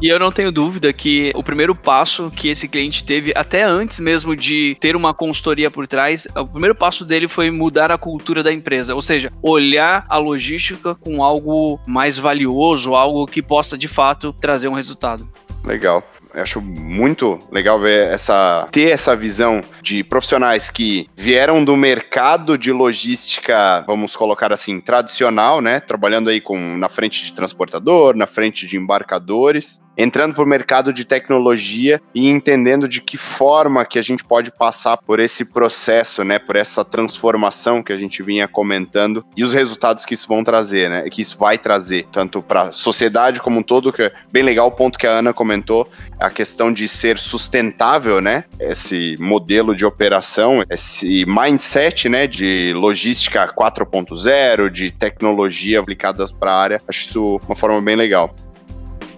E 0.00 0.08
eu 0.08 0.18
não 0.18 0.30
tenho 0.30 0.52
dúvida 0.52 0.92
que 0.92 1.32
o 1.34 1.42
primeiro 1.42 1.74
passo 1.74 2.30
que 2.30 2.48
esse 2.48 2.68
cliente 2.68 3.02
teve, 3.02 3.32
até 3.34 3.64
antes 3.64 3.98
mesmo 3.98 4.36
de 4.36 4.76
ter 4.80 4.94
uma 4.94 5.12
consultoria 5.12 5.70
por 5.72 5.88
trás, 5.88 6.28
o 6.36 6.46
primeiro 6.46 6.74
passo 6.74 7.04
dele 7.04 7.26
foi 7.26 7.50
mudar 7.50 7.90
a 7.90 7.98
cultura 7.98 8.40
da 8.40 8.52
empresa, 8.52 8.94
ou 8.94 9.02
seja, 9.02 9.32
olhar 9.42 10.06
a 10.08 10.16
logística 10.16 10.94
com 10.94 11.22
algo 11.22 11.80
mais 11.84 12.16
valioso, 12.16 12.94
algo 12.94 13.26
que 13.26 13.42
possa 13.42 13.76
de 13.76 13.88
fato 13.88 14.32
trazer 14.32 14.68
um 14.68 14.74
resultado. 14.74 15.28
Legal. 15.64 16.08
Eu 16.38 16.44
acho 16.44 16.60
muito 16.60 17.40
legal 17.50 17.80
ver 17.80 18.12
essa 18.12 18.68
ter 18.70 18.90
essa 18.90 19.16
visão 19.16 19.60
de 19.82 20.04
profissionais 20.04 20.70
que 20.70 21.10
vieram 21.16 21.64
do 21.64 21.76
mercado 21.76 22.56
de 22.56 22.70
logística, 22.70 23.82
vamos 23.88 24.14
colocar 24.14 24.52
assim, 24.52 24.80
tradicional, 24.80 25.60
né? 25.60 25.80
Trabalhando 25.80 26.30
aí 26.30 26.40
com 26.40 26.76
na 26.76 26.88
frente 26.88 27.24
de 27.24 27.32
transportador, 27.32 28.14
na 28.14 28.24
frente 28.24 28.68
de 28.68 28.76
embarcadores, 28.76 29.82
entrando 29.98 30.32
para 30.32 30.44
o 30.44 30.46
mercado 30.46 30.92
de 30.92 31.04
tecnologia 31.04 32.00
e 32.14 32.28
entendendo 32.28 32.86
de 32.86 33.00
que 33.00 33.16
forma 33.16 33.84
que 33.84 33.98
a 33.98 34.02
gente 34.02 34.24
pode 34.24 34.52
passar 34.52 34.96
por 34.96 35.18
esse 35.18 35.44
processo, 35.44 36.22
né, 36.22 36.38
por 36.38 36.54
essa 36.54 36.84
transformação 36.84 37.82
que 37.82 37.92
a 37.92 37.98
gente 37.98 38.22
vinha 38.22 38.46
comentando 38.46 39.24
e 39.36 39.42
os 39.42 39.52
resultados 39.52 40.04
que 40.04 40.14
isso 40.14 40.28
vão 40.28 40.44
trazer, 40.44 40.88
né, 40.88 41.10
que 41.10 41.20
isso 41.20 41.36
vai 41.36 41.58
trazer 41.58 42.06
tanto 42.12 42.40
para 42.40 42.62
a 42.62 42.72
sociedade 42.72 43.40
como 43.40 43.58
um 43.58 43.62
todo, 43.62 43.92
que 43.92 44.02
é 44.02 44.12
bem 44.30 44.44
legal 44.44 44.68
o 44.68 44.72
ponto 44.72 44.96
que 44.96 45.06
a 45.06 45.18
Ana 45.18 45.32
comentou, 45.32 45.88
a 46.20 46.27
questão 46.30 46.72
de 46.72 46.88
ser 46.88 47.18
sustentável, 47.18 48.20
né, 48.20 48.44
esse 48.60 49.16
modelo 49.18 49.74
de 49.74 49.84
operação, 49.84 50.62
esse 50.70 51.24
mindset, 51.26 52.08
né, 52.08 52.26
de 52.26 52.72
logística 52.74 53.52
4.0, 53.54 54.70
de 54.70 54.90
tecnologia 54.90 55.80
aplicadas 55.80 56.30
para 56.32 56.52
a 56.52 56.60
área, 56.60 56.82
acho 56.86 57.06
isso 57.06 57.40
uma 57.46 57.56
forma 57.56 57.80
bem 57.80 57.96
legal. 57.96 58.34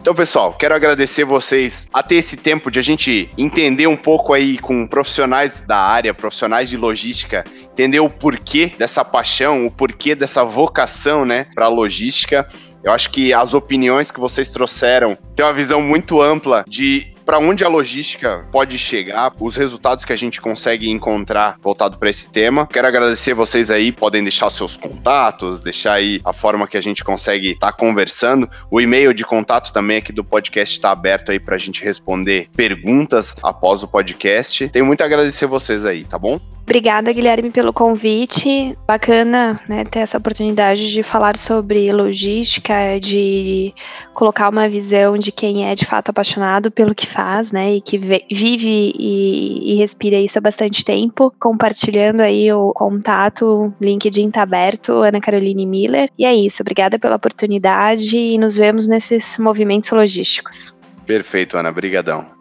Então, 0.00 0.14
pessoal, 0.14 0.54
quero 0.54 0.74
agradecer 0.74 1.24
vocês 1.24 1.86
a 1.92 2.02
ter 2.02 2.14
esse 2.14 2.38
tempo 2.38 2.70
de 2.70 2.78
a 2.78 2.82
gente 2.82 3.28
entender 3.36 3.86
um 3.86 3.96
pouco 3.96 4.32
aí 4.32 4.56
com 4.56 4.86
profissionais 4.86 5.60
da 5.60 5.76
área, 5.76 6.14
profissionais 6.14 6.70
de 6.70 6.78
logística, 6.78 7.44
entender 7.62 8.00
o 8.00 8.08
porquê 8.08 8.72
dessa 8.78 9.04
paixão, 9.04 9.66
o 9.66 9.70
porquê 9.70 10.14
dessa 10.14 10.42
vocação, 10.42 11.26
né, 11.26 11.48
para 11.54 11.68
logística. 11.68 12.48
Eu 12.82 12.92
acho 12.92 13.10
que 13.10 13.32
as 13.32 13.54
opiniões 13.54 14.10
que 14.10 14.20
vocês 14.20 14.50
trouxeram 14.50 15.16
têm 15.34 15.44
uma 15.44 15.52
visão 15.52 15.82
muito 15.82 16.20
ampla 16.20 16.64
de 16.66 17.12
para 17.30 17.38
onde 17.38 17.64
a 17.64 17.68
logística 17.68 18.44
pode 18.50 18.76
chegar, 18.76 19.32
os 19.38 19.54
resultados 19.54 20.04
que 20.04 20.12
a 20.12 20.16
gente 20.16 20.40
consegue 20.40 20.90
encontrar 20.90 21.56
voltado 21.62 21.96
para 21.96 22.10
esse 22.10 22.28
tema. 22.28 22.66
Quero 22.66 22.88
agradecer 22.88 23.34
vocês 23.34 23.70
aí, 23.70 23.92
podem 23.92 24.20
deixar 24.24 24.50
seus 24.50 24.76
contatos, 24.76 25.60
deixar 25.60 25.92
aí 25.92 26.20
a 26.24 26.32
forma 26.32 26.66
que 26.66 26.76
a 26.76 26.80
gente 26.80 27.04
consegue 27.04 27.52
estar 27.52 27.70
tá 27.70 27.72
conversando. 27.72 28.50
O 28.68 28.80
e-mail 28.80 29.14
de 29.14 29.24
contato 29.24 29.72
também 29.72 29.98
aqui 29.98 30.12
do 30.12 30.24
podcast 30.24 30.74
está 30.74 30.90
aberto 30.90 31.30
aí 31.30 31.38
para 31.38 31.54
a 31.54 31.58
gente 31.58 31.84
responder 31.84 32.48
perguntas 32.56 33.36
após 33.44 33.84
o 33.84 33.86
podcast. 33.86 34.68
Tenho 34.70 34.86
muito 34.86 35.02
a 35.02 35.04
agradecer 35.04 35.46
vocês 35.46 35.84
aí, 35.84 36.02
tá 36.02 36.18
bom? 36.18 36.40
Obrigada, 36.70 37.12
Guilherme, 37.12 37.50
pelo 37.50 37.72
convite. 37.72 38.78
Bacana 38.86 39.60
né, 39.68 39.82
ter 39.82 39.98
essa 39.98 40.18
oportunidade 40.18 40.92
de 40.92 41.02
falar 41.02 41.36
sobre 41.36 41.90
logística, 41.90 42.72
de 43.00 43.74
colocar 44.14 44.48
uma 44.48 44.68
visão 44.68 45.18
de 45.18 45.32
quem 45.32 45.68
é 45.68 45.74
de 45.74 45.84
fato 45.84 46.10
apaixonado 46.10 46.70
pelo 46.70 46.94
que 46.94 47.08
faz, 47.08 47.50
né? 47.50 47.74
E 47.74 47.80
que 47.80 47.98
vive 47.98 48.94
e, 48.96 49.72
e 49.72 49.74
respira 49.78 50.14
isso 50.14 50.38
há 50.38 50.40
bastante 50.40 50.84
tempo. 50.84 51.34
Compartilhando 51.40 52.20
aí 52.20 52.52
o 52.52 52.72
contato, 52.72 53.74
LinkedIn 53.80 54.30
tá 54.30 54.42
aberto, 54.42 54.92
Ana 54.92 55.20
Caroline 55.20 55.66
Miller. 55.66 56.08
E 56.16 56.24
é 56.24 56.32
isso. 56.32 56.62
Obrigada 56.62 57.00
pela 57.00 57.16
oportunidade 57.16 58.16
e 58.16 58.38
nos 58.38 58.54
vemos 58.54 58.86
nesses 58.86 59.38
movimentos 59.38 59.90
logísticos. 59.90 60.72
Perfeito, 61.04 61.56
Ana. 61.56 61.70
Obrigadão. 61.70 62.39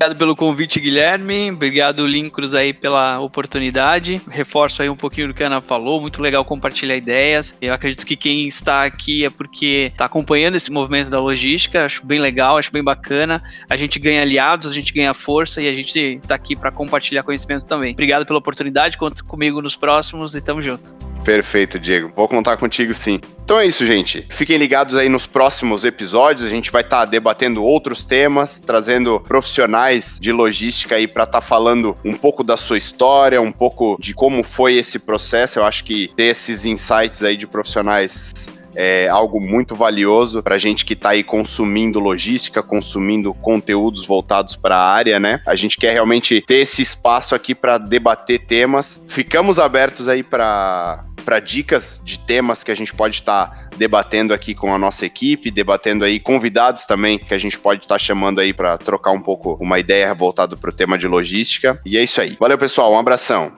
Obrigado 0.00 0.18
pelo 0.18 0.34
convite, 0.34 0.80
Guilherme. 0.80 1.50
Obrigado, 1.50 2.06
Lincros, 2.06 2.54
aí 2.54 2.72
pela 2.72 3.20
oportunidade. 3.20 4.18
Reforço 4.30 4.80
aí 4.80 4.88
um 4.88 4.96
pouquinho 4.96 5.28
do 5.28 5.34
que 5.34 5.44
a 5.44 5.46
Ana 5.46 5.60
falou. 5.60 6.00
Muito 6.00 6.22
legal 6.22 6.42
compartilhar 6.42 6.96
ideias. 6.96 7.54
Eu 7.60 7.74
acredito 7.74 8.06
que 8.06 8.16
quem 8.16 8.48
está 8.48 8.84
aqui 8.84 9.26
é 9.26 9.28
porque 9.28 9.90
está 9.92 10.06
acompanhando 10.06 10.54
esse 10.54 10.72
movimento 10.72 11.10
da 11.10 11.20
logística. 11.20 11.84
Acho 11.84 12.06
bem 12.06 12.18
legal, 12.18 12.56
acho 12.56 12.72
bem 12.72 12.82
bacana. 12.82 13.42
A 13.68 13.76
gente 13.76 13.98
ganha 13.98 14.22
aliados, 14.22 14.68
a 14.68 14.72
gente 14.72 14.90
ganha 14.90 15.12
força 15.12 15.60
e 15.60 15.68
a 15.68 15.74
gente 15.74 16.18
está 16.22 16.34
aqui 16.34 16.56
para 16.56 16.72
compartilhar 16.72 17.22
conhecimento 17.22 17.66
também. 17.66 17.92
Obrigado 17.92 18.24
pela 18.24 18.38
oportunidade. 18.38 18.96
Conta 18.96 19.22
comigo 19.22 19.60
nos 19.60 19.76
próximos 19.76 20.34
e 20.34 20.40
tamo 20.40 20.62
junto. 20.62 21.09
Perfeito, 21.24 21.78
Diego. 21.78 22.10
Vou 22.16 22.28
contar 22.28 22.56
contigo 22.56 22.94
sim. 22.94 23.20
Então 23.44 23.58
é 23.58 23.66
isso, 23.66 23.84
gente. 23.84 24.24
Fiquem 24.30 24.56
ligados 24.56 24.94
aí 24.94 25.08
nos 25.08 25.26
próximos 25.26 25.84
episódios. 25.84 26.46
A 26.46 26.50
gente 26.50 26.70
vai 26.70 26.82
estar 26.82 27.00
tá 27.00 27.04
debatendo 27.04 27.64
outros 27.64 28.04
temas, 28.04 28.60
trazendo 28.60 29.20
profissionais 29.20 30.18
de 30.20 30.30
logística 30.32 30.94
aí 30.94 31.06
para 31.06 31.24
estar 31.24 31.40
tá 31.40 31.46
falando 31.46 31.96
um 32.04 32.14
pouco 32.14 32.44
da 32.44 32.56
sua 32.56 32.78
história, 32.78 33.40
um 33.42 33.52
pouco 33.52 33.96
de 34.00 34.14
como 34.14 34.42
foi 34.42 34.74
esse 34.74 34.98
processo. 34.98 35.58
Eu 35.58 35.64
acho 35.64 35.84
que 35.84 36.12
ter 36.16 36.24
esses 36.24 36.64
insights 36.64 37.22
aí 37.22 37.36
de 37.36 37.46
profissionais 37.46 38.32
é 38.74 39.08
algo 39.08 39.40
muito 39.40 39.74
valioso 39.74 40.42
para 40.42 40.56
gente 40.58 40.84
que 40.84 40.94
está 40.94 41.10
aí 41.10 41.22
consumindo 41.22 41.98
logística, 41.98 42.62
consumindo 42.62 43.34
conteúdos 43.34 44.06
voltados 44.06 44.56
para 44.56 44.76
a 44.76 44.92
área, 44.92 45.18
né? 45.18 45.40
A 45.46 45.54
gente 45.54 45.76
quer 45.76 45.92
realmente 45.92 46.40
ter 46.46 46.58
esse 46.58 46.82
espaço 46.82 47.34
aqui 47.34 47.54
para 47.54 47.78
debater 47.78 48.38
temas. 48.46 49.02
Ficamos 49.08 49.58
abertos 49.58 50.08
aí 50.08 50.22
para 50.22 51.04
para 51.20 51.38
dicas 51.38 52.00
de 52.04 52.18
temas 52.18 52.64
que 52.64 52.70
a 52.70 52.74
gente 52.74 52.94
pode 52.94 53.16
estar 53.16 53.46
tá 53.46 53.68
debatendo 53.76 54.34
aqui 54.34 54.54
com 54.54 54.74
a 54.74 54.78
nossa 54.78 55.06
equipe, 55.06 55.50
debatendo 55.50 56.04
aí 56.04 56.18
convidados 56.18 56.86
também 56.86 57.18
que 57.18 57.34
a 57.34 57.38
gente 57.38 57.58
pode 57.58 57.82
estar 57.82 57.94
tá 57.94 57.98
chamando 57.98 58.40
aí 58.40 58.52
para 58.52 58.78
trocar 58.78 59.12
um 59.12 59.20
pouco 59.20 59.56
uma 59.60 59.78
ideia 59.78 60.12
voltada 60.14 60.56
para 60.56 60.70
o 60.70 60.72
tema 60.72 60.98
de 60.98 61.06
logística. 61.06 61.80
E 61.84 61.96
é 61.96 62.02
isso 62.02 62.20
aí. 62.20 62.36
Valeu, 62.38 62.58
pessoal. 62.58 62.92
Um 62.92 62.98
abração. 62.98 63.52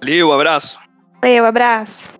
Valeu, 0.00 0.28
um 0.28 0.32
abraço. 0.32 0.78
Valeu, 1.20 1.44
um 1.44 1.46
abraço. 1.46 2.17